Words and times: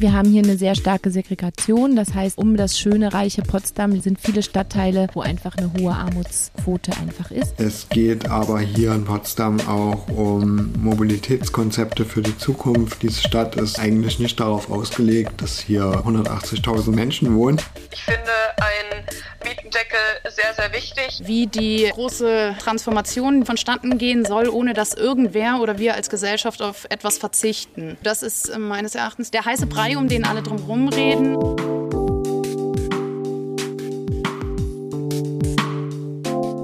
Wir 0.00 0.14
haben 0.14 0.30
hier 0.30 0.42
eine 0.42 0.56
sehr 0.56 0.74
starke 0.74 1.10
Segregation. 1.10 1.94
Das 1.94 2.14
heißt, 2.14 2.38
um 2.38 2.56
das 2.56 2.78
schöne, 2.78 3.12
reiche 3.12 3.42
Potsdam 3.42 4.00
sind 4.00 4.18
viele 4.18 4.42
Stadtteile, 4.42 5.08
wo 5.12 5.20
einfach 5.20 5.54
eine 5.58 5.70
hohe 5.74 5.92
Armutsquote 5.92 6.92
einfach 6.92 7.30
ist. 7.30 7.60
Es 7.60 7.86
geht 7.90 8.26
aber 8.26 8.60
hier 8.60 8.94
in 8.94 9.04
Potsdam 9.04 9.60
auch 9.68 10.08
um 10.08 10.72
Mobilitätskonzepte 10.82 12.06
für 12.06 12.22
die 12.22 12.38
Zukunft. 12.38 13.02
Diese 13.02 13.20
Stadt 13.20 13.56
ist 13.56 13.78
eigentlich 13.78 14.18
nicht 14.18 14.40
darauf 14.40 14.70
ausgelegt, 14.70 15.42
dass 15.42 15.60
hier 15.60 15.82
180.000 15.82 16.92
Menschen 16.92 17.34
wohnen. 17.34 17.60
Ich 17.92 18.02
finde 18.02 18.32
ein 18.56 19.04
Mietendeckel 19.44 19.98
sehr, 20.28 20.54
sehr 20.54 20.72
wichtig. 20.72 21.20
Wie 21.24 21.46
die 21.46 21.90
große 21.92 22.56
Transformation 22.58 23.44
vonstatten 23.44 23.98
gehen 23.98 24.24
soll, 24.24 24.48
ohne 24.48 24.74
dass 24.74 24.94
irgendwer 24.94 25.60
oder 25.60 25.78
wir 25.78 25.94
als 25.94 26.10
Gesellschaft 26.10 26.62
auf 26.62 26.86
etwas 26.90 27.18
verzichten. 27.18 27.96
Das 28.02 28.22
ist 28.22 28.48
äh, 28.48 28.58
meines 28.58 28.94
Erachtens 28.94 29.30
der 29.30 29.44
heiße 29.44 29.66
Brei, 29.90 29.96
um 29.96 30.08
den 30.08 30.24
alle 30.24 30.42
drumherum 30.42 30.88
reden. 30.88 31.36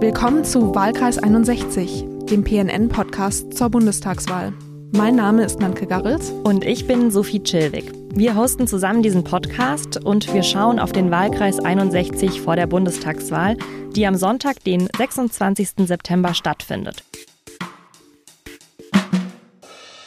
Willkommen 0.00 0.44
zu 0.44 0.74
Wahlkreis 0.74 1.18
61, 1.18 2.04
dem 2.30 2.44
PNN-Podcast 2.44 3.54
zur 3.54 3.70
Bundestagswahl. 3.70 4.52
Mein 4.92 5.16
Name 5.16 5.44
ist 5.44 5.58
Nanke 5.58 5.86
Garrels. 5.86 6.30
Und 6.44 6.64
ich 6.64 6.86
bin 6.86 7.10
Sophie 7.10 7.42
Chilwig. 7.42 7.92
Wir 8.14 8.36
hosten 8.36 8.66
zusammen 8.68 9.02
diesen 9.02 9.24
Podcast 9.24 10.04
und 10.04 10.32
wir 10.32 10.42
schauen 10.42 10.78
auf 10.78 10.92
den 10.92 11.10
Wahlkreis 11.10 11.58
61 11.58 12.40
vor 12.40 12.54
der 12.54 12.66
Bundestagswahl, 12.66 13.56
die 13.96 14.06
am 14.06 14.14
Sonntag, 14.14 14.62
den 14.62 14.88
26. 14.96 15.86
September 15.86 16.32
stattfindet. 16.32 17.02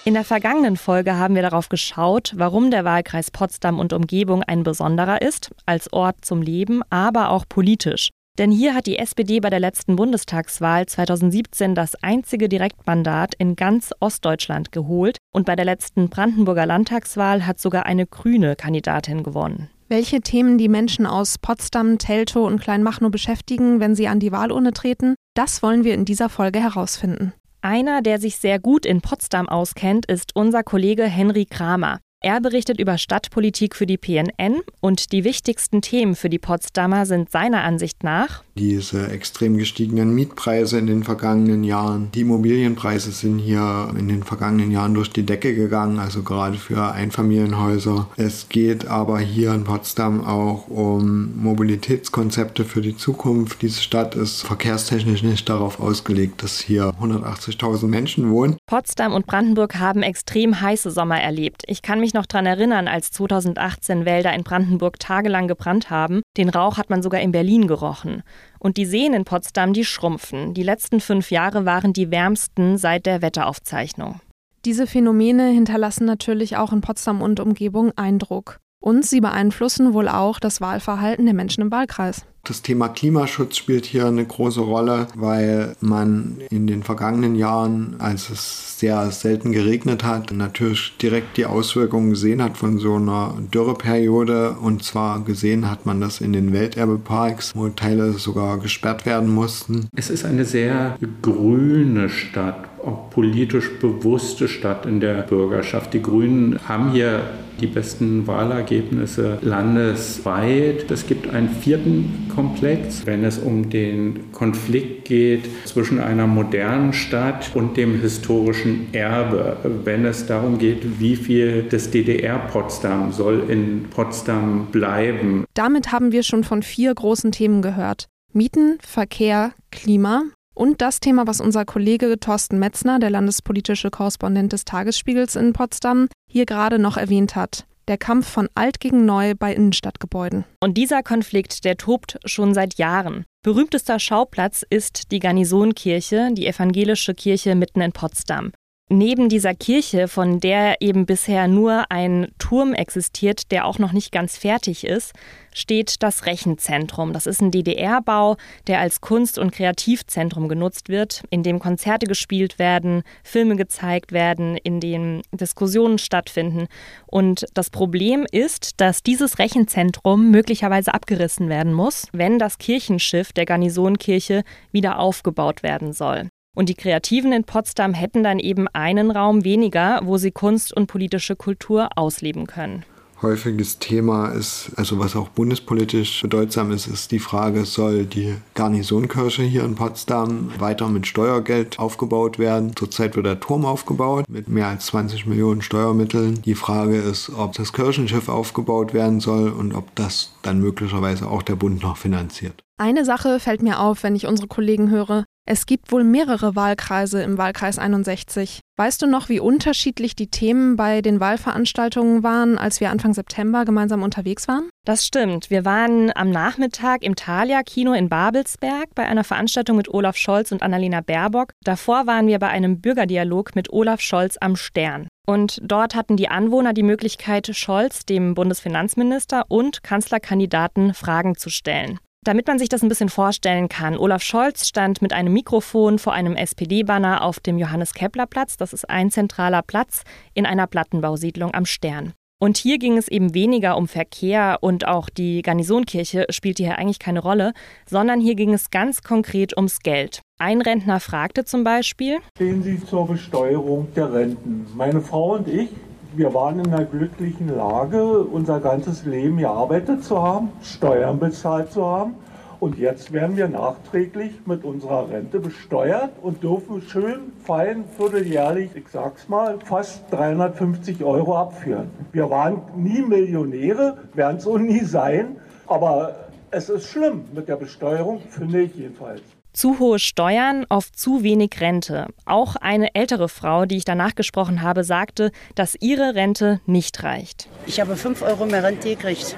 In 0.05 0.13
der 0.13 0.23
vergangenen 0.23 0.77
Folge 0.77 1.17
haben 1.17 1.35
wir 1.35 1.41
darauf 1.41 1.69
geschaut, 1.69 2.33
warum 2.35 2.71
der 2.71 2.85
Wahlkreis 2.85 3.31
Potsdam 3.31 3.79
und 3.79 3.93
Umgebung 3.93 4.43
ein 4.43 4.63
besonderer 4.63 5.21
ist, 5.21 5.51
als 5.65 5.91
Ort 5.91 6.23
zum 6.23 6.41
Leben, 6.41 6.81
aber 6.89 7.29
auch 7.29 7.45
politisch. 7.47 8.09
Denn 8.39 8.51
hier 8.51 8.73
hat 8.73 8.87
die 8.87 8.97
SPD 8.97 9.41
bei 9.41 9.49
der 9.49 9.59
letzten 9.59 9.97
Bundestagswahl 9.97 10.85
2017 10.85 11.75
das 11.75 11.95
einzige 12.01 12.47
Direktmandat 12.47 13.35
in 13.35 13.57
ganz 13.57 13.91
Ostdeutschland 13.99 14.71
geholt 14.71 15.17
und 15.33 15.45
bei 15.45 15.57
der 15.57 15.65
letzten 15.65 16.09
Brandenburger 16.09 16.65
Landtagswahl 16.65 17.45
hat 17.45 17.59
sogar 17.59 17.85
eine 17.85 18.07
grüne 18.07 18.55
Kandidatin 18.55 19.23
gewonnen. 19.23 19.69
Welche 19.89 20.21
Themen 20.21 20.57
die 20.57 20.69
Menschen 20.69 21.05
aus 21.05 21.37
Potsdam, 21.37 21.97
Teltow 21.97 22.47
und 22.47 22.61
Kleinmachnow 22.61 23.11
beschäftigen, 23.11 23.81
wenn 23.81 23.95
sie 23.95 24.07
an 24.07 24.21
die 24.21 24.31
Wahlurne 24.31 24.71
treten, 24.71 25.15
das 25.33 25.61
wollen 25.61 25.83
wir 25.83 25.93
in 25.93 26.05
dieser 26.05 26.29
Folge 26.29 26.61
herausfinden. 26.61 27.33
Einer, 27.61 28.01
der 28.01 28.19
sich 28.19 28.37
sehr 28.37 28.57
gut 28.57 28.85
in 28.85 29.01
Potsdam 29.01 29.49
auskennt, 29.49 30.05
ist 30.05 30.33
unser 30.33 30.63
Kollege 30.63 31.03
Henry 31.03 31.45
Kramer. 31.45 31.99
Er 32.21 32.41
berichtet 32.41 32.81
über 32.81 32.97
Stadtpolitik 32.97 33.77
für 33.77 33.85
die 33.85 33.97
PNN 33.97 34.59
und 34.81 35.13
die 35.13 35.23
wichtigsten 35.23 35.81
Themen 35.81 36.17
für 36.17 36.29
die 36.29 36.37
Potsdamer 36.37 37.05
sind 37.05 37.31
seiner 37.31 37.63
Ansicht 37.63 38.03
nach 38.03 38.43
diese 38.59 39.07
extrem 39.09 39.57
gestiegenen 39.57 40.13
Mietpreise 40.13 40.77
in 40.77 40.87
den 40.87 41.03
vergangenen 41.03 41.63
Jahren. 41.63 42.11
Die 42.13 42.21
Immobilienpreise 42.21 43.11
sind 43.11 43.39
hier 43.39 43.89
in 43.97 44.09
den 44.09 44.23
vergangenen 44.23 44.71
Jahren 44.71 44.93
durch 44.93 45.09
die 45.09 45.25
Decke 45.25 45.55
gegangen, 45.55 45.97
also 45.97 46.23
gerade 46.23 46.57
für 46.57 46.91
Einfamilienhäuser. 46.91 48.09
Es 48.17 48.49
geht 48.49 48.85
aber 48.85 49.19
hier 49.19 49.53
in 49.53 49.63
Potsdam 49.63 50.25
auch 50.25 50.67
um 50.67 51.41
Mobilitätskonzepte 51.41 52.65
für 52.65 52.81
die 52.81 52.97
Zukunft. 52.97 53.61
Diese 53.61 53.81
Stadt 53.81 54.15
ist 54.15 54.41
verkehrstechnisch 54.41 55.23
nicht 55.23 55.47
darauf 55.47 55.79
ausgelegt, 55.79 56.43
dass 56.43 56.59
hier 56.59 56.93
180.000 57.01 57.87
Menschen 57.87 58.29
wohnen. 58.29 58.57
Potsdam 58.67 59.13
und 59.13 59.25
Brandenburg 59.25 59.79
haben 59.79 60.03
extrem 60.03 60.59
heiße 60.59 60.91
Sommer 60.91 61.21
erlebt. 61.21 61.63
Ich 61.67 61.81
kann 61.81 62.01
mich 62.01 62.08
mich 62.09 62.15
noch 62.15 62.25
daran 62.25 62.47
erinnern, 62.47 62.87
als 62.87 63.11
2018 63.11 64.03
Wälder 64.03 64.33
in 64.33 64.43
Brandenburg 64.43 64.99
tagelang 64.99 65.47
gebrannt 65.47 65.91
haben. 65.91 66.23
Den 66.37 66.49
Rauch 66.49 66.77
hat 66.77 66.89
man 66.89 67.03
sogar 67.03 67.21
in 67.21 67.31
Berlin 67.31 67.67
gerochen. 67.67 68.23
Und 68.57 68.77
die 68.77 68.87
Seen 68.87 69.13
in 69.13 69.25
Potsdam, 69.25 69.73
die 69.73 69.85
schrumpfen. 69.85 70.55
Die 70.55 70.63
letzten 70.63 71.01
fünf 71.01 71.29
Jahre 71.29 71.65
waren 71.65 71.93
die 71.93 72.09
wärmsten 72.09 72.77
seit 72.77 73.05
der 73.05 73.21
Wetteraufzeichnung. 73.21 74.21
Diese 74.65 74.87
Phänomene 74.87 75.49
hinterlassen 75.49 76.05
natürlich 76.05 76.57
auch 76.57 76.73
in 76.73 76.81
Potsdam 76.81 77.21
und 77.21 77.39
Umgebung 77.39 77.91
Eindruck. 77.95 78.57
Und 78.81 79.05
sie 79.05 79.21
beeinflussen 79.21 79.93
wohl 79.93 80.07
auch 80.07 80.39
das 80.39 80.61
Wahlverhalten 80.61 81.25
der 81.25 81.35
Menschen 81.35 81.61
im 81.61 81.71
Wahlkreis. 81.71 82.25
Das 82.43 82.61
Thema 82.61 82.89
Klimaschutz 82.89 83.57
spielt 83.57 83.85
hier 83.85 84.07
eine 84.07 84.25
große 84.25 84.61
Rolle, 84.61 85.07
weil 85.15 85.75
man 85.81 86.37
in 86.49 86.67
den 86.67 86.83
vergangenen 86.83 87.35
Jahren, 87.35 87.95
als 87.99 88.29
es 88.29 88.79
sehr 88.79 89.11
selten 89.11 89.51
geregnet 89.51 90.03
hat, 90.03 90.31
natürlich 90.31 90.97
direkt 90.97 91.37
die 91.37 91.45
Auswirkungen 91.45 92.11
gesehen 92.11 92.41
hat 92.41 92.57
von 92.57 92.79
so 92.79 92.95
einer 92.95 93.35
Dürreperiode. 93.53 94.55
Und 94.61 94.83
zwar 94.83 95.23
gesehen 95.23 95.69
hat 95.69 95.85
man 95.85 96.01
das 96.01 96.21
in 96.21 96.33
den 96.33 96.53
Welterbeparks, 96.53 97.51
wo 97.55 97.67
Teile 97.69 98.13
sogar 98.13 98.57
gesperrt 98.57 99.05
werden 99.05 99.29
mussten. 99.29 99.87
Es 99.95 100.09
ist 100.09 100.25
eine 100.25 100.45
sehr 100.45 100.97
grüne 101.21 102.09
Stadt, 102.09 102.69
auch 102.83 103.09
politisch 103.09 103.69
bewusste 103.79 104.47
Stadt 104.47 104.85
in 104.85 104.99
der 104.99 105.21
Bürgerschaft. 105.23 105.93
Die 105.93 106.01
Grünen 106.01 106.59
haben 106.67 106.91
hier 106.91 107.21
die 107.61 107.67
besten 107.67 108.27
Wahlergebnisse 108.27 109.39
landesweit. 109.41 110.89
Es 110.89 111.07
gibt 111.07 111.29
einen 111.29 111.49
vierten 111.49 112.29
Komplex, 112.33 113.05
wenn 113.05 113.23
es 113.23 113.37
um 113.37 113.69
den 113.69 114.31
Konflikt 114.31 115.05
geht 115.05 115.49
zwischen 115.65 115.99
einer 115.99 116.27
modernen 116.27 116.93
Stadt 116.93 117.51
und 117.53 117.77
dem 117.77 117.99
historischen 118.01 118.93
Erbe, 118.93 119.57
wenn 119.83 120.05
es 120.05 120.25
darum 120.25 120.57
geht, 120.57 120.99
wie 120.99 121.15
viel 121.15 121.63
des 121.63 121.91
DDR-Potsdam 121.91 123.11
soll 123.11 123.43
in 123.49 123.85
Potsdam 123.89 124.67
bleiben. 124.71 125.45
Damit 125.53 125.91
haben 125.91 126.11
wir 126.11 126.23
schon 126.23 126.43
von 126.43 126.63
vier 126.63 126.93
großen 126.93 127.31
Themen 127.31 127.61
gehört. 127.61 128.07
Mieten, 128.31 128.77
Verkehr, 128.81 129.53
Klima 129.71 130.23
und 130.53 130.81
das 130.81 130.99
Thema, 130.99 131.25
was 131.25 131.39
unser 131.39 131.63
Kollege 131.63 132.19
Thorsten 132.19 132.59
Metzner, 132.59 132.99
der 132.99 133.09
landespolitische 133.09 133.89
Korrespondent 133.89 134.51
des 134.51 134.65
Tagesspiegels 134.65 135.35
in 135.35 135.53
Potsdam, 135.53 136.09
hier 136.29 136.45
gerade 136.45 136.79
noch 136.79 136.95
erwähnt 136.95 137.35
hat 137.35 137.65
der 137.89 137.97
Kampf 137.97 138.29
von 138.29 138.47
alt 138.53 138.79
gegen 138.79 139.05
neu 139.05 139.33
bei 139.35 139.53
Innenstadtgebäuden. 139.53 140.45
Und 140.61 140.77
dieser 140.77 141.03
Konflikt, 141.03 141.65
der 141.65 141.75
tobt 141.75 142.19
schon 142.23 142.53
seit 142.53 142.75
Jahren. 142.75 143.25
Berühmtester 143.43 143.99
Schauplatz 143.99 144.63
ist 144.69 145.11
die 145.11 145.19
Garnisonkirche, 145.19 146.29
die 146.31 146.45
evangelische 146.45 147.15
Kirche 147.15 147.55
mitten 147.55 147.81
in 147.81 147.91
Potsdam. 147.91 148.51
Neben 148.91 149.29
dieser 149.29 149.53
Kirche, 149.53 150.07
von 150.07 150.39
der 150.39 150.81
eben 150.81 151.05
bisher 151.05 151.47
nur 151.47 151.91
ein 151.91 152.29
Turm 152.39 152.73
existiert, 152.73 153.51
der 153.51 153.65
auch 153.65 153.77
noch 153.77 153.91
nicht 153.91 154.11
ganz 154.11 154.35
fertig 154.35 154.83
ist, 154.83 155.13
steht 155.53 156.01
das 156.01 156.25
Rechenzentrum. 156.25 157.13
Das 157.13 157.27
ist 157.27 157.39
ein 157.39 157.51
DDR-Bau, 157.51 158.37
der 158.65 158.79
als 158.79 158.99
Kunst- 158.99 159.37
und 159.37 159.51
Kreativzentrum 159.51 160.49
genutzt 160.49 160.89
wird, 160.89 161.23
in 161.29 161.43
dem 161.43 161.59
Konzerte 161.59 162.07
gespielt 162.07 162.57
werden, 162.57 163.03
Filme 163.23 163.57
gezeigt 163.57 164.11
werden, 164.11 164.57
in 164.57 164.79
dem 164.79 165.21
Diskussionen 165.31 165.99
stattfinden. 165.99 166.65
Und 167.05 167.45
das 167.53 167.69
Problem 167.69 168.25
ist, 168.31 168.81
dass 168.81 169.03
dieses 169.03 169.37
Rechenzentrum 169.37 170.31
möglicherweise 170.31 170.95
abgerissen 170.95 171.47
werden 171.47 171.73
muss, 171.73 172.07
wenn 172.11 172.39
das 172.39 172.57
Kirchenschiff 172.57 173.33
der 173.33 173.45
Garnisonkirche 173.45 174.41
wieder 174.71 174.97
aufgebaut 174.97 175.61
werden 175.61 175.93
soll. 175.93 176.27
Und 176.59 176.67
die 176.67 176.75
Kreativen 176.75 177.31
in 177.31 177.45
Potsdam 177.45 177.93
hätten 177.93 178.21
dann 178.21 178.37
eben 178.37 178.67
einen 178.67 179.11
Raum 179.11 179.45
weniger, 179.45 180.01
wo 180.03 180.17
sie 180.17 180.31
Kunst 180.31 180.75
und 180.75 180.87
politische 180.87 181.37
Kultur 181.37 181.87
ausleben 181.95 182.47
können. 182.47 182.83
Häufiges 183.21 183.79
Thema 183.79 184.27
ist, 184.27 184.71
also 184.75 184.99
was 184.99 185.15
auch 185.15 185.29
bundespolitisch 185.29 186.21
bedeutsam 186.21 186.73
ist, 186.73 186.87
ist 186.87 187.13
die 187.13 187.19
Frage, 187.19 187.63
soll 187.63 188.03
die 188.05 188.35
Garnisonkirche 188.55 189.43
hier 189.43 189.63
in 189.63 189.75
Potsdam 189.75 190.51
weiter 190.59 190.89
mit 190.89 191.07
Steuergeld 191.07 191.79
aufgebaut 191.79 192.39
werden? 192.39 192.75
Zurzeit 192.75 193.15
wird 193.15 193.27
der 193.27 193.39
Turm 193.39 193.63
aufgebaut 193.63 194.25
mit 194.27 194.49
mehr 194.49 194.67
als 194.67 194.87
20 194.87 195.27
Millionen 195.27 195.61
Steuermitteln. 195.61 196.41
Die 196.41 196.55
Frage 196.55 196.97
ist, 196.97 197.31
ob 197.37 197.53
das 197.53 197.71
Kirchenschiff 197.71 198.27
aufgebaut 198.27 198.93
werden 198.93 199.21
soll 199.21 199.49
und 199.49 199.73
ob 199.73 199.95
das 199.95 200.33
dann 200.41 200.59
möglicherweise 200.59 201.29
auch 201.29 201.41
der 201.41 201.55
Bund 201.55 201.81
noch 201.81 201.95
finanziert. 201.95 202.61
Eine 202.77 203.03
Sache 203.05 203.39
fällt 203.39 203.61
mir 203.61 203.79
auf, 203.79 204.03
wenn 204.03 204.15
ich 204.15 204.27
unsere 204.27 204.47
Kollegen 204.49 204.89
höre. 204.89 205.25
Es 205.51 205.65
gibt 205.65 205.91
wohl 205.91 206.03
mehrere 206.03 206.55
Wahlkreise 206.55 207.23
im 207.23 207.39
Wahlkreis 207.39 207.79
61. 207.79 208.59
Weißt 208.77 209.01
du 209.01 209.07
noch, 209.07 209.29
wie 209.29 209.39
unterschiedlich 209.39 210.15
die 210.15 210.29
Themen 210.29 210.75
bei 210.75 211.01
den 211.01 211.19
Wahlveranstaltungen 211.19 212.21
waren, 212.21 212.59
als 212.59 212.79
wir 212.79 212.91
Anfang 212.91 213.15
September 213.15 213.65
gemeinsam 213.65 214.03
unterwegs 214.03 214.47
waren? 214.47 214.69
Das 214.85 215.07
stimmt. 215.07 215.49
Wir 215.49 215.65
waren 215.65 216.11
am 216.15 216.29
Nachmittag 216.29 217.01
im 217.01 217.15
Thalia 217.15 217.63
Kino 217.63 217.93
in 217.93 218.09
Babelsberg 218.09 218.93
bei 218.93 219.07
einer 219.07 219.23
Veranstaltung 219.23 219.77
mit 219.77 219.91
Olaf 219.91 220.17
Scholz 220.17 220.51
und 220.51 220.61
Annalena 220.61 221.01
Baerbock. 221.01 221.53
Davor 221.63 222.05
waren 222.05 222.27
wir 222.27 222.37
bei 222.37 222.49
einem 222.49 222.79
Bürgerdialog 222.79 223.55
mit 223.55 223.73
Olaf 223.73 224.01
Scholz 224.01 224.37
am 224.39 224.55
Stern. 224.55 225.07
Und 225.25 225.59
dort 225.63 225.95
hatten 225.95 226.15
die 226.15 226.29
Anwohner 226.29 226.73
die 226.73 226.83
Möglichkeit, 226.83 227.49
Scholz, 227.55 228.05
dem 228.05 228.35
Bundesfinanzminister 228.35 229.45
und 229.47 229.81
Kanzlerkandidaten 229.81 230.93
Fragen 230.93 231.37
zu 231.37 231.49
stellen. 231.49 231.97
Damit 232.25 232.47
man 232.47 232.59
sich 232.59 232.67
das 232.67 232.83
ein 232.83 232.89
bisschen 232.89 233.07
vorstellen 233.07 233.69
kann, 233.69 233.97
Olaf 233.97 234.21
Scholz 234.21 234.67
stand 234.67 235.01
mit 235.01 235.13
einem 235.13 235.31
Mikrofon 235.31 235.99
vor 235.99 236.11
einem 236.11 236.35
SPD-Banner 236.35 237.23
auf 237.23 237.39
dem 237.39 237.57
Johannes-Kepler-Platz. 237.57 238.57
Das 238.57 238.73
ist 238.73 238.89
ein 238.89 239.09
zentraler 239.09 239.61
Platz 239.61 240.03
in 240.33 240.45
einer 240.45 240.67
Plattenbausiedlung 240.67 241.53
am 241.53 241.65
Stern. 241.65 242.13
Und 242.41 242.57
hier 242.57 242.77
ging 242.77 242.97
es 242.97 243.07
eben 243.07 243.33
weniger 243.33 243.77
um 243.77 243.87
Verkehr 243.87 244.59
und 244.61 244.87
auch 244.87 245.09
die 245.09 245.41
Garnisonkirche 245.41 246.25
spielte 246.29 246.63
hier 246.63 246.77
eigentlich 246.77 246.99
keine 246.99 247.19
Rolle, 247.21 247.53
sondern 247.85 248.19
hier 248.19 248.35
ging 248.35 248.53
es 248.53 248.69
ganz 248.69 249.01
konkret 249.01 249.55
ums 249.55 249.79
Geld. 249.79 250.21
Ein 250.39 250.61
Rentner 250.61 250.99
fragte 250.99 251.45
zum 251.45 251.63
Beispiel, 251.63 252.19
Stehen 252.35 252.63
Sie 252.63 252.83
zur 252.85 253.07
Besteuerung 253.07 253.87
der 253.93 254.13
Renten? 254.13 254.67
Meine 254.75 255.01
Frau 255.01 255.35
und 255.35 255.47
ich, 255.47 255.69
wir 256.13 256.33
waren 256.33 256.59
in 256.59 256.71
der 256.71 256.85
glücklichen 256.85 257.55
Lage, 257.55 258.19
unser 258.19 258.59
ganzes 258.59 259.05
Leben 259.05 259.37
gearbeitet 259.37 260.03
zu 260.03 260.21
haben, 260.21 260.49
Steuern 260.61 261.19
bezahlt 261.19 261.71
zu 261.71 261.85
haben. 261.85 262.15
Und 262.59 262.77
jetzt 262.77 263.13
werden 263.13 263.37
wir 263.37 263.47
nachträglich 263.47 264.33
mit 264.45 264.65
unserer 264.65 265.09
Rente 265.09 265.39
besteuert 265.39 266.11
und 266.21 266.43
dürfen 266.43 266.81
schön 266.81 267.31
fein 267.45 267.85
vierteljährlich, 267.95 268.71
ich 268.75 268.89
sag's 268.89 269.29
mal, 269.29 269.59
fast 269.63 270.11
350 270.11 271.03
Euro 271.03 271.37
abführen. 271.37 271.89
Wir 272.11 272.29
waren 272.29 272.63
nie 272.75 273.01
Millionäre, 273.01 273.97
werden 274.13 274.37
es 274.37 274.47
auch 274.47 274.57
nie 274.57 274.83
sein, 274.83 275.37
aber 275.67 276.15
es 276.51 276.67
ist 276.67 276.87
schlimm 276.87 277.25
mit 277.33 277.47
der 277.47 277.55
Besteuerung, 277.55 278.19
finde 278.27 278.63
ich 278.63 278.75
jedenfalls. 278.75 279.21
Zu 279.51 279.79
hohe 279.79 279.99
Steuern 279.99 280.65
auf 280.69 280.91
zu 280.91 281.23
wenig 281.23 281.59
Rente. 281.59 282.07
Auch 282.25 282.55
eine 282.55 282.93
ältere 282.93 283.29
Frau, 283.29 283.65
die 283.65 283.77
ich 283.77 283.85
danach 283.85 284.15
gesprochen 284.15 284.61
habe, 284.61 284.83
sagte, 284.83 285.31
dass 285.55 285.75
ihre 285.79 286.15
Rente 286.15 286.61
nicht 286.65 287.03
reicht. 287.03 287.49
Ich 287.65 287.79
habe 287.79 287.95
5 287.95 288.21
Euro 288.21 288.45
mehr 288.45 288.63
Rente 288.63 288.89
gekriegt. 288.89 289.35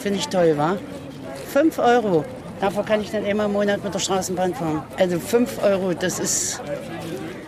Finde 0.00 0.18
ich 0.18 0.28
toll, 0.28 0.54
wa? 0.56 0.76
5 1.52 1.78
Euro. 1.78 2.24
Dafür 2.60 2.82
kann 2.82 3.00
ich 3.00 3.10
dann 3.10 3.24
einmal 3.24 3.46
im 3.46 3.52
Monat 3.52 3.84
mit 3.84 3.94
der 3.94 3.98
Straßenbahn 3.98 4.54
fahren. 4.54 4.82
Also 4.98 5.20
5 5.20 5.62
Euro, 5.62 5.94
das 5.94 6.18
ist 6.18 6.60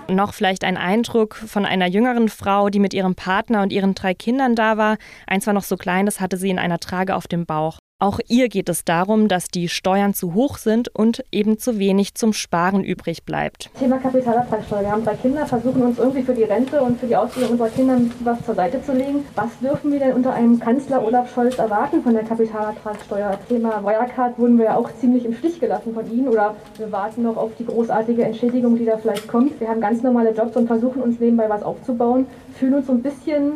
noch 0.08 0.34
vielleicht 0.34 0.64
ein 0.64 0.76
Eindruck 0.76 1.34
von 1.34 1.66
einer 1.66 1.86
jüngeren 1.86 2.28
Frau, 2.28 2.70
die 2.70 2.78
mit 2.78 2.94
ihrem 2.94 3.14
Partner 3.14 3.62
und 3.62 3.72
ihren 3.72 3.94
drei 3.94 4.14
Kindern 4.14 4.54
da 4.54 4.76
war. 4.76 4.96
Eins 5.26 5.46
war 5.46 5.54
noch 5.54 5.64
so 5.64 5.76
klein, 5.76 6.06
das 6.06 6.20
hatte 6.20 6.36
sie 6.36 6.50
in 6.50 6.58
einer 6.58 6.78
Trage 6.78 7.14
auf 7.14 7.26
dem 7.26 7.44
Bauch. 7.44 7.78
Auch 8.00 8.20
ihr 8.28 8.48
geht 8.48 8.68
es 8.68 8.84
darum, 8.84 9.26
dass 9.26 9.48
die 9.48 9.68
Steuern 9.68 10.14
zu 10.14 10.32
hoch 10.32 10.58
sind 10.58 10.86
und 10.94 11.24
eben 11.32 11.58
zu 11.58 11.80
wenig 11.80 12.14
zum 12.14 12.32
Sparen 12.32 12.84
übrig 12.84 13.24
bleibt. 13.24 13.70
Thema 13.76 13.98
Kapitalertragssteuer. 13.98 14.82
Wir 14.82 14.92
haben 14.92 15.04
drei 15.04 15.16
Kinder, 15.16 15.44
versuchen 15.46 15.82
uns 15.82 15.98
irgendwie 15.98 16.22
für 16.22 16.34
die 16.34 16.44
Rente 16.44 16.80
und 16.80 17.00
für 17.00 17.08
die 17.08 17.16
Ausbildung 17.16 17.50
unserer 17.50 17.70
Kinder 17.70 17.98
was 18.20 18.44
zur 18.44 18.54
Seite 18.54 18.80
zu 18.84 18.92
legen. 18.92 19.24
Was 19.34 19.58
dürfen 19.58 19.90
wir 19.90 19.98
denn 19.98 20.12
unter 20.12 20.32
einem 20.32 20.60
Kanzler 20.60 21.04
Olaf 21.04 21.34
Scholz 21.34 21.58
erwarten 21.58 22.00
von 22.04 22.14
der 22.14 22.22
Kapitalertragssteuer? 22.22 23.36
Thema 23.48 23.82
Wirecard 23.82 24.38
wurden 24.38 24.58
wir 24.58 24.66
ja 24.66 24.76
auch 24.76 24.94
ziemlich 25.00 25.24
im 25.24 25.34
Stich 25.34 25.58
gelassen 25.58 25.92
von 25.92 26.08
Ihnen 26.08 26.28
oder 26.28 26.54
wir 26.76 26.92
warten 26.92 27.24
noch 27.24 27.36
auf 27.36 27.50
die 27.58 27.66
großartige 27.66 28.22
Entschädigung, 28.22 28.78
die 28.78 28.84
da 28.84 28.96
vielleicht 28.98 29.26
kommt. 29.26 29.58
Wir 29.58 29.68
haben 29.68 29.80
ganz 29.80 30.04
normale 30.04 30.30
Jobs 30.30 30.56
und 30.56 30.68
versuchen 30.68 31.02
uns 31.02 31.18
nebenbei 31.18 31.48
was 31.48 31.64
aufzubauen, 31.64 32.26
fühlen 32.60 32.74
uns 32.74 32.86
so 32.86 32.92
ein 32.92 33.02
bisschen 33.02 33.54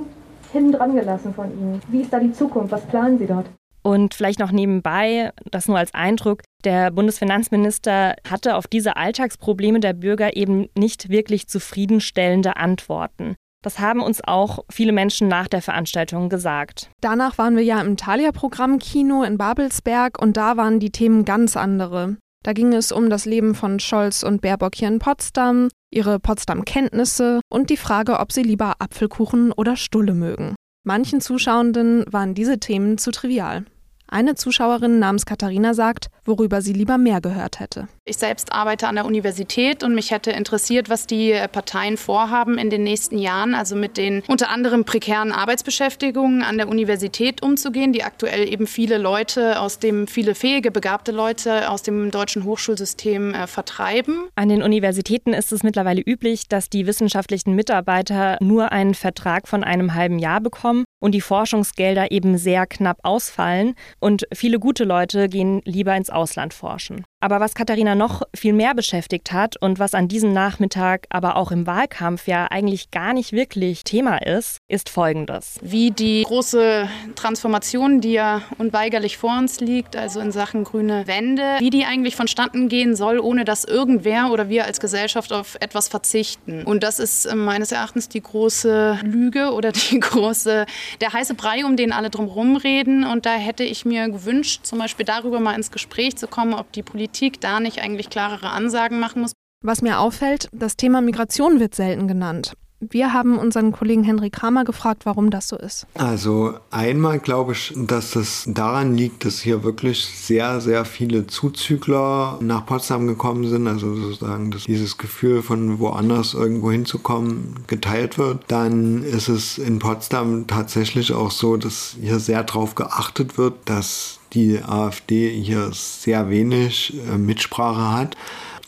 hinten 0.52 0.72
dran 0.72 0.96
gelassen 0.96 1.32
von 1.32 1.46
Ihnen. 1.52 1.80
Wie 1.86 2.00
ist 2.00 2.12
da 2.12 2.18
die 2.18 2.32
Zukunft? 2.32 2.72
Was 2.72 2.84
planen 2.86 3.20
Sie 3.20 3.26
dort? 3.26 3.46
Und 3.82 4.14
vielleicht 4.14 4.38
noch 4.38 4.52
nebenbei, 4.52 5.32
das 5.50 5.66
nur 5.66 5.78
als 5.78 5.92
Eindruck, 5.92 6.42
der 6.64 6.90
Bundesfinanzminister 6.92 8.14
hatte 8.28 8.56
auf 8.56 8.66
diese 8.68 8.96
Alltagsprobleme 8.96 9.80
der 9.80 9.92
Bürger 9.92 10.36
eben 10.36 10.68
nicht 10.78 11.08
wirklich 11.08 11.48
zufriedenstellende 11.48 12.56
Antworten. 12.56 13.34
Das 13.62 13.78
haben 13.78 14.00
uns 14.02 14.20
auch 14.24 14.64
viele 14.70 14.92
Menschen 14.92 15.28
nach 15.28 15.48
der 15.48 15.62
Veranstaltung 15.62 16.28
gesagt. 16.28 16.90
Danach 17.00 17.38
waren 17.38 17.56
wir 17.56 17.62
ja 17.62 17.80
im 17.80 17.96
Thalia-Programm-Kino 17.96 19.22
in 19.22 19.38
Babelsberg 19.38 20.20
und 20.20 20.36
da 20.36 20.56
waren 20.56 20.80
die 20.80 20.90
Themen 20.90 21.24
ganz 21.24 21.56
andere. 21.56 22.16
Da 22.44 22.52
ging 22.52 22.72
es 22.72 22.90
um 22.90 23.08
das 23.08 23.24
Leben 23.24 23.54
von 23.54 23.78
Scholz 23.78 24.24
und 24.24 24.42
Baerbock 24.42 24.74
hier 24.74 24.88
in 24.88 24.98
Potsdam, 24.98 25.68
ihre 25.92 26.18
Potsdam-Kenntnisse 26.18 27.40
und 27.48 27.70
die 27.70 27.76
Frage, 27.76 28.18
ob 28.18 28.32
sie 28.32 28.42
lieber 28.42 28.74
Apfelkuchen 28.80 29.52
oder 29.52 29.76
Stulle 29.76 30.14
mögen. 30.14 30.56
Manchen 30.84 31.20
Zuschauenden 31.20 32.04
waren 32.10 32.34
diese 32.34 32.58
Themen 32.58 32.98
zu 32.98 33.12
trivial. 33.12 33.64
Eine 34.12 34.34
Zuschauerin 34.34 34.98
namens 34.98 35.24
Katharina 35.24 35.72
sagt, 35.72 36.08
worüber 36.26 36.60
sie 36.60 36.74
lieber 36.74 36.98
mehr 36.98 37.22
gehört 37.22 37.60
hätte. 37.60 37.88
Ich 38.04 38.18
selbst 38.18 38.52
arbeite 38.52 38.86
an 38.86 38.96
der 38.96 39.06
Universität 39.06 39.82
und 39.82 39.94
mich 39.94 40.10
hätte 40.10 40.32
interessiert, 40.32 40.90
was 40.90 41.06
die 41.06 41.34
Parteien 41.50 41.96
vorhaben 41.96 42.58
in 42.58 42.68
den 42.68 42.82
nächsten 42.82 43.16
Jahren, 43.16 43.54
also 43.54 43.74
mit 43.74 43.96
den 43.96 44.22
unter 44.26 44.50
anderem 44.50 44.84
prekären 44.84 45.32
Arbeitsbeschäftigungen 45.32 46.42
an 46.42 46.58
der 46.58 46.68
Universität 46.68 47.42
umzugehen, 47.42 47.94
die 47.94 48.04
aktuell 48.04 48.52
eben 48.52 48.66
viele 48.66 48.98
Leute 48.98 49.58
aus 49.58 49.78
dem, 49.78 50.06
viele 50.06 50.34
fähige, 50.34 50.70
begabte 50.70 51.10
Leute 51.10 51.70
aus 51.70 51.82
dem 51.82 52.10
deutschen 52.10 52.44
Hochschulsystem 52.44 53.32
äh, 53.32 53.46
vertreiben. 53.46 54.28
An 54.34 54.50
den 54.50 54.62
Universitäten 54.62 55.32
ist 55.32 55.52
es 55.52 55.62
mittlerweile 55.62 56.02
üblich, 56.02 56.48
dass 56.48 56.68
die 56.68 56.86
wissenschaftlichen 56.86 57.54
Mitarbeiter 57.54 58.36
nur 58.42 58.72
einen 58.72 58.92
Vertrag 58.92 59.48
von 59.48 59.64
einem 59.64 59.94
halben 59.94 60.18
Jahr 60.18 60.42
bekommen 60.42 60.84
und 61.00 61.12
die 61.12 61.22
Forschungsgelder 61.22 62.10
eben 62.10 62.36
sehr 62.36 62.66
knapp 62.66 62.98
ausfallen 63.04 63.74
und 64.02 64.26
viele 64.34 64.58
gute 64.58 64.84
Leute 64.84 65.28
gehen 65.28 65.62
lieber 65.64 65.96
ins 65.96 66.10
Ausland 66.10 66.52
forschen. 66.52 67.04
Aber 67.22 67.38
was 67.38 67.54
Katharina 67.54 67.94
noch 67.94 68.22
viel 68.34 68.52
mehr 68.52 68.74
beschäftigt 68.74 69.30
hat 69.30 69.56
und 69.56 69.78
was 69.78 69.94
an 69.94 70.08
diesem 70.08 70.32
Nachmittag, 70.32 71.06
aber 71.08 71.36
auch 71.36 71.52
im 71.52 71.68
Wahlkampf 71.68 72.26
ja 72.26 72.48
eigentlich 72.50 72.90
gar 72.90 73.12
nicht 73.12 73.30
wirklich 73.30 73.84
Thema 73.84 74.16
ist, 74.18 74.58
ist 74.66 74.88
Folgendes. 74.88 75.60
Wie 75.62 75.92
die 75.92 76.24
große 76.24 76.88
Transformation, 77.14 78.00
die 78.00 78.14
ja 78.14 78.42
unweigerlich 78.58 79.18
vor 79.18 79.38
uns 79.38 79.60
liegt, 79.60 79.94
also 79.94 80.18
in 80.18 80.32
Sachen 80.32 80.64
grüne 80.64 81.06
Wände, 81.06 81.58
wie 81.60 81.70
die 81.70 81.84
eigentlich 81.84 82.16
vonstatten 82.16 82.68
gehen 82.68 82.96
soll, 82.96 83.20
ohne 83.20 83.44
dass 83.44 83.62
irgendwer 83.62 84.32
oder 84.32 84.48
wir 84.48 84.64
als 84.64 84.80
Gesellschaft 84.80 85.32
auf 85.32 85.56
etwas 85.60 85.86
verzichten. 85.86 86.64
Und 86.64 86.82
das 86.82 86.98
ist 86.98 87.26
äh, 87.26 87.36
meines 87.36 87.70
Erachtens 87.70 88.08
die 88.08 88.20
große 88.20 88.98
Lüge 89.04 89.52
oder 89.52 89.70
die 89.90 90.00
große, 90.00 90.66
der 91.00 91.12
heiße 91.12 91.34
Brei, 91.34 91.64
um 91.64 91.76
den 91.76 91.92
alle 91.92 92.10
drumherum 92.10 92.56
reden. 92.56 93.06
Und 93.06 93.26
da 93.26 93.34
hätte 93.34 93.62
ich 93.62 93.84
mir 93.84 94.08
gewünscht, 94.08 94.62
zum 94.64 94.80
Beispiel 94.80 95.06
darüber 95.06 95.38
mal 95.38 95.54
ins 95.54 95.70
Gespräch 95.70 96.16
zu 96.16 96.26
kommen, 96.26 96.54
ob 96.54 96.72
die 96.72 96.82
Politik 96.82 97.11
Politik 97.12 97.42
da 97.42 97.60
nicht 97.60 97.82
eigentlich 97.82 98.08
klarere 98.08 98.48
Ansagen 98.48 98.98
machen 98.98 99.20
muss. 99.20 99.32
Was 99.62 99.82
mir 99.82 99.98
auffällt, 99.98 100.48
das 100.50 100.76
Thema 100.76 101.02
Migration 101.02 101.60
wird 101.60 101.74
selten 101.74 102.08
genannt. 102.08 102.54
Wir 102.90 103.12
haben 103.12 103.38
unseren 103.38 103.70
Kollegen 103.70 104.02
Henry 104.02 104.30
Kramer 104.30 104.64
gefragt, 104.64 105.06
warum 105.06 105.30
das 105.30 105.46
so 105.46 105.56
ist. 105.56 105.86
Also 105.94 106.54
einmal 106.72 107.20
glaube 107.20 107.52
ich, 107.52 107.72
dass 107.76 108.16
es 108.16 108.44
daran 108.48 108.96
liegt, 108.96 109.24
dass 109.24 109.38
hier 109.38 109.62
wirklich 109.62 110.04
sehr, 110.04 110.60
sehr 110.60 110.84
viele 110.84 111.28
Zuzügler 111.28 112.38
nach 112.40 112.66
Potsdam 112.66 113.06
gekommen 113.06 113.48
sind. 113.48 113.68
Also 113.68 113.94
sozusagen, 113.94 114.50
dass 114.50 114.64
dieses 114.64 114.98
Gefühl 114.98 115.42
von 115.42 115.78
woanders 115.78 116.34
irgendwo 116.34 116.72
hinzukommen 116.72 117.54
geteilt 117.68 118.18
wird. 118.18 118.40
Dann 118.48 119.04
ist 119.04 119.28
es 119.28 119.58
in 119.58 119.78
Potsdam 119.78 120.48
tatsächlich 120.48 121.12
auch 121.12 121.30
so, 121.30 121.56
dass 121.56 121.96
hier 122.00 122.18
sehr 122.18 122.42
darauf 122.42 122.74
geachtet 122.74 123.38
wird, 123.38 123.54
dass 123.66 124.18
die 124.32 124.60
AfD 124.60 125.30
hier 125.30 125.70
sehr 125.72 126.30
wenig 126.30 126.94
äh, 127.08 127.16
Mitsprache 127.18 127.92
hat. 127.92 128.16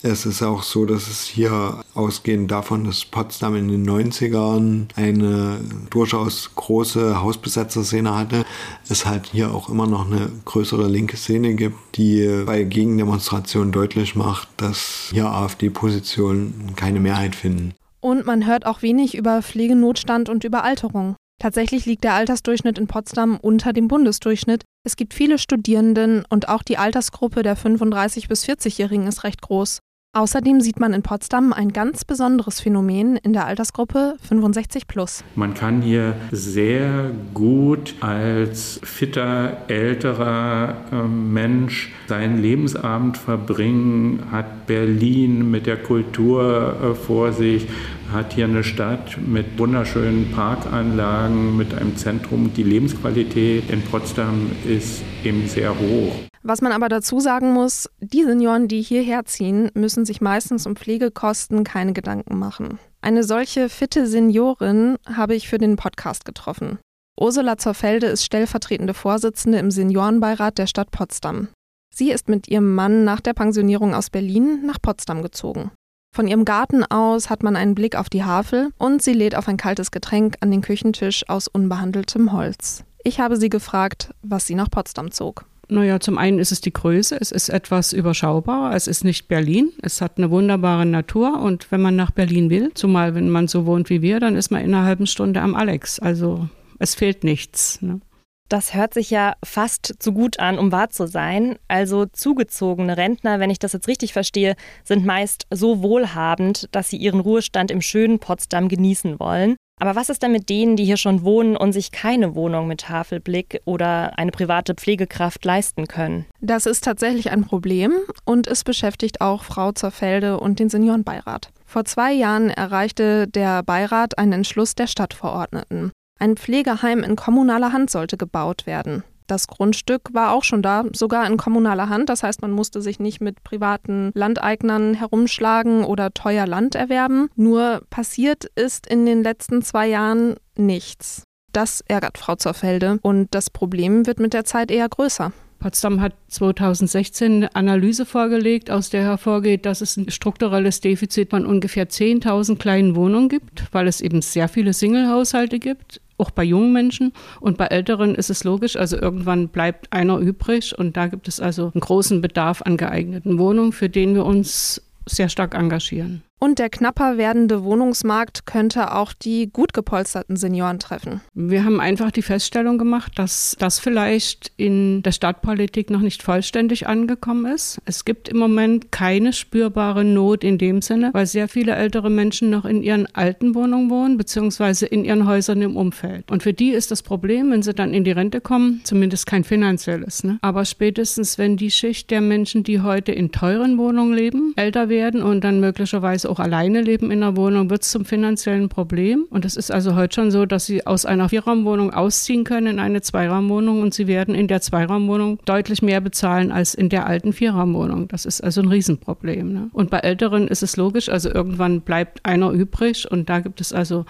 Es 0.06 0.26
ist 0.26 0.42
auch 0.42 0.62
so, 0.62 0.84
dass 0.84 1.08
es 1.08 1.24
hier 1.24 1.80
ausgehend 1.94 2.50
davon, 2.50 2.84
dass 2.84 3.06
Potsdam 3.06 3.56
in 3.56 3.68
den 3.68 3.88
90ern 3.88 4.88
eine 4.96 5.60
durchaus 5.88 6.50
große 6.54 7.22
Hausbesetzerszene 7.22 8.14
hatte, 8.14 8.44
es 8.86 9.06
halt 9.06 9.30
hier 9.32 9.54
auch 9.54 9.70
immer 9.70 9.86
noch 9.86 10.06
eine 10.06 10.30
größere 10.44 10.88
linke 10.88 11.16
Szene 11.16 11.54
gibt, 11.54 11.96
die 11.96 12.42
bei 12.44 12.64
Gegendemonstrationen 12.64 13.72
deutlich 13.72 14.14
macht, 14.14 14.48
dass 14.58 15.08
hier 15.10 15.24
AfD-Positionen 15.24 16.74
keine 16.76 17.00
Mehrheit 17.00 17.34
finden. 17.34 17.72
Und 18.00 18.26
man 18.26 18.46
hört 18.46 18.66
auch 18.66 18.82
wenig 18.82 19.16
über 19.16 19.40
Pflegenotstand 19.40 20.28
und 20.28 20.44
Überalterung. 20.44 21.16
Tatsächlich 21.40 21.86
liegt 21.86 22.04
der 22.04 22.12
Altersdurchschnitt 22.12 22.78
in 22.78 22.88
Potsdam 22.88 23.38
unter 23.40 23.72
dem 23.72 23.88
Bundesdurchschnitt. 23.88 24.64
Es 24.86 24.96
gibt 24.96 25.14
viele 25.14 25.38
Studierenden 25.38 26.26
und 26.28 26.50
auch 26.50 26.62
die 26.62 26.76
Altersgruppe 26.76 27.42
der 27.42 27.56
35- 27.56 28.28
bis 28.28 28.44
40-Jährigen 28.44 29.06
ist 29.06 29.24
recht 29.24 29.40
groß. 29.40 29.80
Außerdem 30.16 30.60
sieht 30.60 30.78
man 30.78 30.92
in 30.92 31.02
Potsdam 31.02 31.52
ein 31.52 31.72
ganz 31.72 32.04
besonderes 32.04 32.60
Phänomen 32.60 33.16
in 33.16 33.32
der 33.32 33.46
Altersgruppe 33.46 34.14
65 34.22 34.86
plus. 34.86 35.24
Man 35.34 35.54
kann 35.54 35.82
hier 35.82 36.14
sehr 36.30 37.10
gut 37.34 37.96
als 38.00 38.78
fitter, 38.84 39.56
älterer 39.66 40.76
äh, 40.92 41.02
Mensch 41.02 41.92
seinen 42.06 42.40
Lebensabend 42.40 43.16
verbringen, 43.16 44.22
hat 44.30 44.66
Berlin 44.68 45.50
mit 45.50 45.66
der 45.66 45.78
Kultur 45.78 46.76
äh, 46.80 46.94
vor 46.94 47.32
sich, 47.32 47.66
hat 48.12 48.34
hier 48.34 48.44
eine 48.44 48.62
Stadt 48.62 49.18
mit 49.20 49.58
wunderschönen 49.58 50.30
Parkanlagen, 50.30 51.56
mit 51.56 51.74
einem 51.74 51.96
Zentrum. 51.96 52.52
Die 52.54 52.62
Lebensqualität 52.62 53.68
in 53.68 53.82
Potsdam 53.82 54.52
ist 54.64 55.02
eben 55.24 55.48
sehr 55.48 55.76
hoch. 55.76 56.14
Was 56.46 56.60
man 56.60 56.72
aber 56.72 56.90
dazu 56.90 57.20
sagen 57.20 57.54
muss, 57.54 57.88
die 58.00 58.22
Senioren, 58.22 58.68
die 58.68 58.82
hierher 58.82 59.24
ziehen, 59.24 59.70
müssen 59.72 60.04
sich 60.04 60.20
meistens 60.20 60.66
um 60.66 60.76
Pflegekosten 60.76 61.64
keine 61.64 61.94
Gedanken 61.94 62.38
machen. 62.38 62.78
Eine 63.00 63.24
solche 63.24 63.70
fitte 63.70 64.06
Seniorin 64.06 64.98
habe 65.06 65.34
ich 65.34 65.48
für 65.48 65.56
den 65.56 65.76
Podcast 65.76 66.26
getroffen. 66.26 66.78
Ursula 67.18 67.56
Zerfelde 67.56 68.08
ist 68.08 68.26
stellvertretende 68.26 68.92
Vorsitzende 68.92 69.56
im 69.56 69.70
Seniorenbeirat 69.70 70.58
der 70.58 70.66
Stadt 70.66 70.90
Potsdam. 70.90 71.48
Sie 71.94 72.10
ist 72.10 72.28
mit 72.28 72.46
ihrem 72.46 72.74
Mann 72.74 73.04
nach 73.04 73.22
der 73.22 73.32
Pensionierung 73.32 73.94
aus 73.94 74.10
Berlin 74.10 74.66
nach 74.66 74.82
Potsdam 74.82 75.22
gezogen. 75.22 75.70
Von 76.14 76.28
ihrem 76.28 76.44
Garten 76.44 76.84
aus 76.84 77.30
hat 77.30 77.42
man 77.42 77.56
einen 77.56 77.74
Blick 77.74 77.96
auf 77.96 78.10
die 78.10 78.24
Havel 78.24 78.70
und 78.76 79.00
sie 79.00 79.14
lädt 79.14 79.34
auf 79.34 79.48
ein 79.48 79.56
kaltes 79.56 79.90
Getränk 79.90 80.36
an 80.40 80.50
den 80.50 80.60
Küchentisch 80.60 81.26
aus 81.26 81.48
unbehandeltem 81.48 82.32
Holz. 82.32 82.84
Ich 83.02 83.18
habe 83.18 83.38
sie 83.38 83.48
gefragt, 83.48 84.12
was 84.22 84.46
sie 84.46 84.54
nach 84.54 84.70
Potsdam 84.70 85.10
zog. 85.10 85.46
Naja, 85.68 86.00
zum 86.00 86.18
einen 86.18 86.38
ist 86.38 86.52
es 86.52 86.60
die 86.60 86.72
Größe, 86.72 87.16
es 87.20 87.32
ist 87.32 87.48
etwas 87.48 87.92
überschaubarer, 87.92 88.74
es 88.74 88.86
ist 88.86 89.04
nicht 89.04 89.28
Berlin, 89.28 89.72
es 89.82 90.00
hat 90.00 90.18
eine 90.18 90.30
wunderbare 90.30 90.86
Natur 90.86 91.40
und 91.40 91.70
wenn 91.70 91.80
man 91.80 91.96
nach 91.96 92.10
Berlin 92.10 92.50
will, 92.50 92.72
zumal 92.74 93.14
wenn 93.14 93.30
man 93.30 93.48
so 93.48 93.66
wohnt 93.66 93.90
wie 93.90 94.02
wir, 94.02 94.20
dann 94.20 94.36
ist 94.36 94.50
man 94.50 94.62
in 94.62 94.74
einer 94.74 94.84
halben 94.84 95.06
Stunde 95.06 95.40
am 95.40 95.54
Alex. 95.54 95.98
Also 95.98 96.48
es 96.78 96.94
fehlt 96.94 97.24
nichts. 97.24 97.80
Ne? 97.82 98.00
Das 98.48 98.74
hört 98.74 98.92
sich 98.92 99.10
ja 99.10 99.34
fast 99.42 99.94
zu 99.98 100.12
gut 100.12 100.38
an, 100.38 100.58
um 100.58 100.70
wahr 100.70 100.90
zu 100.90 101.06
sein. 101.06 101.56
Also 101.66 102.04
zugezogene 102.04 102.96
Rentner, 102.96 103.40
wenn 103.40 103.50
ich 103.50 103.58
das 103.58 103.72
jetzt 103.72 103.88
richtig 103.88 104.12
verstehe, 104.12 104.54
sind 104.84 105.06
meist 105.06 105.46
so 105.50 105.82
wohlhabend, 105.82 106.68
dass 106.72 106.90
sie 106.90 106.98
ihren 106.98 107.20
Ruhestand 107.20 107.70
im 107.70 107.80
schönen 107.80 108.18
Potsdam 108.18 108.68
genießen 108.68 109.18
wollen. 109.18 109.56
Aber 109.80 109.96
was 109.96 110.08
ist 110.08 110.22
denn 110.22 110.32
mit 110.32 110.48
denen, 110.48 110.76
die 110.76 110.84
hier 110.84 110.96
schon 110.96 111.24
wohnen 111.24 111.56
und 111.56 111.72
sich 111.72 111.90
keine 111.90 112.34
Wohnung 112.34 112.68
mit 112.68 112.82
Tafelblick 112.82 113.60
oder 113.64 114.18
eine 114.18 114.30
private 114.30 114.74
Pflegekraft 114.74 115.44
leisten 115.44 115.88
können? 115.88 116.26
Das 116.40 116.66
ist 116.66 116.84
tatsächlich 116.84 117.30
ein 117.30 117.44
Problem 117.44 117.92
und 118.24 118.46
es 118.46 118.62
beschäftigt 118.64 119.20
auch 119.20 119.42
Frau 119.42 119.72
Zerfelde 119.72 120.38
und 120.38 120.58
den 120.60 120.70
Seniorenbeirat. 120.70 121.50
Vor 121.66 121.84
zwei 121.84 122.12
Jahren 122.12 122.50
erreichte 122.50 123.26
der 123.26 123.62
Beirat 123.62 124.16
einen 124.16 124.32
Entschluss 124.32 124.74
der 124.74 124.86
Stadtverordneten. 124.86 125.92
Ein 126.20 126.36
Pflegeheim 126.36 127.02
in 127.02 127.16
kommunaler 127.16 127.72
Hand 127.72 127.90
sollte 127.90 128.16
gebaut 128.16 128.66
werden. 128.66 129.02
Das 129.26 129.46
Grundstück 129.46 130.12
war 130.12 130.32
auch 130.32 130.44
schon 130.44 130.62
da, 130.62 130.84
sogar 130.92 131.26
in 131.26 131.36
kommunaler 131.36 131.88
Hand. 131.88 132.08
Das 132.10 132.22
heißt, 132.22 132.42
man 132.42 132.50
musste 132.50 132.82
sich 132.82 133.00
nicht 133.00 133.20
mit 133.20 133.42
privaten 133.42 134.10
Landeignern 134.14 134.94
herumschlagen 134.94 135.84
oder 135.84 136.12
teuer 136.12 136.46
Land 136.46 136.74
erwerben. 136.74 137.28
Nur 137.34 137.82
passiert 137.88 138.44
ist 138.54 138.86
in 138.86 139.06
den 139.06 139.22
letzten 139.22 139.62
zwei 139.62 139.88
Jahren 139.88 140.36
nichts. 140.56 141.24
Das 141.52 141.82
ärgert 141.86 142.18
Frau 142.18 142.34
Zerfelde 142.34 142.98
und 143.02 143.28
das 143.30 143.48
Problem 143.48 144.06
wird 144.06 144.18
mit 144.18 144.34
der 144.34 144.44
Zeit 144.44 144.70
eher 144.70 144.88
größer. 144.88 145.32
Potsdam 145.64 146.02
hat 146.02 146.12
2016 146.28 147.32
eine 147.32 147.54
Analyse 147.54 148.04
vorgelegt, 148.04 148.70
aus 148.70 148.90
der 148.90 149.02
hervorgeht, 149.02 149.64
dass 149.64 149.80
es 149.80 149.96
ein 149.96 150.10
strukturelles 150.10 150.82
Defizit 150.82 151.30
von 151.30 151.46
ungefähr 151.46 151.88
10.000 151.88 152.58
kleinen 152.58 152.96
Wohnungen 152.96 153.30
gibt, 153.30 153.68
weil 153.72 153.88
es 153.88 154.02
eben 154.02 154.20
sehr 154.20 154.48
viele 154.48 154.74
Single-Haushalte 154.74 155.58
gibt 155.58 156.02
auch 156.18 156.30
bei 156.30 156.44
jungen 156.44 156.72
Menschen. 156.72 157.12
Und 157.40 157.58
bei 157.58 157.66
Älteren 157.66 158.14
ist 158.14 158.30
es 158.30 158.44
logisch, 158.44 158.76
also 158.76 158.96
irgendwann 158.96 159.48
bleibt 159.48 159.92
einer 159.92 160.18
übrig. 160.18 160.76
Und 160.78 160.96
da 160.96 161.06
gibt 161.06 161.28
es 161.28 161.40
also 161.40 161.70
einen 161.74 161.80
großen 161.80 162.20
Bedarf 162.20 162.62
an 162.62 162.76
geeigneten 162.76 163.38
Wohnungen, 163.38 163.72
für 163.72 163.88
den 163.88 164.14
wir 164.14 164.24
uns 164.24 164.82
sehr 165.06 165.28
stark 165.28 165.54
engagieren. 165.54 166.22
Und 166.44 166.58
der 166.58 166.68
knapper 166.68 167.16
werdende 167.16 167.64
Wohnungsmarkt 167.64 168.44
könnte 168.44 168.94
auch 168.94 169.14
die 169.14 169.48
gut 169.50 169.72
gepolsterten 169.72 170.36
Senioren 170.36 170.78
treffen. 170.78 171.22
Wir 171.32 171.64
haben 171.64 171.80
einfach 171.80 172.10
die 172.10 172.20
Feststellung 172.20 172.76
gemacht, 172.76 173.12
dass 173.16 173.56
das 173.58 173.78
vielleicht 173.78 174.52
in 174.58 175.02
der 175.02 175.12
Stadtpolitik 175.12 175.88
noch 175.88 176.00
nicht 176.00 176.22
vollständig 176.22 176.86
angekommen 176.86 177.46
ist. 177.46 177.80
Es 177.86 178.04
gibt 178.04 178.28
im 178.28 178.36
Moment 178.36 178.92
keine 178.92 179.32
spürbare 179.32 180.04
Not 180.04 180.44
in 180.44 180.58
dem 180.58 180.82
Sinne, 180.82 181.08
weil 181.14 181.24
sehr 181.24 181.48
viele 181.48 181.76
ältere 181.76 182.10
Menschen 182.10 182.50
noch 182.50 182.66
in 182.66 182.82
ihren 182.82 183.06
alten 183.14 183.54
Wohnungen 183.54 183.88
wohnen, 183.88 184.18
beziehungsweise 184.18 184.84
in 184.84 185.06
ihren 185.06 185.26
Häusern 185.26 185.62
im 185.62 185.78
Umfeld. 185.78 186.30
Und 186.30 186.42
für 186.42 186.52
die 186.52 186.72
ist 186.72 186.90
das 186.90 187.02
Problem, 187.02 187.52
wenn 187.52 187.62
sie 187.62 187.72
dann 187.72 187.94
in 187.94 188.04
die 188.04 188.12
Rente 188.12 188.42
kommen, 188.42 188.82
zumindest 188.84 189.24
kein 189.24 189.44
finanzielles. 189.44 190.24
Ne? 190.24 190.38
Aber 190.42 190.66
spätestens, 190.66 191.38
wenn 191.38 191.56
die 191.56 191.70
Schicht 191.70 192.10
der 192.10 192.20
Menschen, 192.20 192.64
die 192.64 192.82
heute 192.82 193.12
in 193.12 193.32
teuren 193.32 193.78
Wohnungen 193.78 194.12
leben, 194.12 194.52
älter 194.56 194.90
werden 194.90 195.22
und 195.22 195.42
dann 195.42 195.58
möglicherweise 195.58 196.33
auch 196.33 196.33
auch 196.34 196.40
alleine 196.40 196.80
leben 196.80 197.10
in 197.10 197.22
einer 197.22 197.36
Wohnung, 197.36 197.70
wird 197.70 197.82
es 197.82 197.90
zum 197.90 198.04
finanziellen 198.04 198.68
Problem. 198.68 199.26
Und 199.30 199.44
es 199.44 199.56
ist 199.56 199.70
also 199.70 199.94
heute 199.94 200.14
schon 200.14 200.30
so, 200.30 200.46
dass 200.46 200.66
sie 200.66 200.86
aus 200.86 201.06
einer 201.06 201.28
Vierraumwohnung 201.28 201.92
ausziehen 201.92 202.44
können 202.44 202.66
in 202.66 202.78
eine 202.78 203.02
Zweiraumwohnung 203.02 203.80
und 203.82 203.94
sie 203.94 204.06
werden 204.06 204.34
in 204.34 204.48
der 204.48 204.60
Zweiraumwohnung 204.60 205.38
deutlich 205.44 205.82
mehr 205.82 206.00
bezahlen 206.00 206.50
als 206.50 206.74
in 206.74 206.88
der 206.88 207.06
alten 207.06 207.32
Vierraumwohnung. 207.32 208.08
Das 208.08 208.26
ist 208.26 208.42
also 208.42 208.60
ein 208.62 208.68
Riesenproblem. 208.68 209.52
Ne? 209.52 209.70
Und 209.72 209.90
bei 209.90 209.98
Älteren 209.98 210.48
ist 210.48 210.62
es 210.62 210.76
logisch, 210.76 211.08
also 211.08 211.30
irgendwann 211.30 211.80
bleibt 211.80 212.24
einer 212.26 212.50
übrig 212.50 213.10
und 213.10 213.28
da 213.28 213.40
gibt 213.40 213.60
es 213.60 213.72
also 213.72 214.04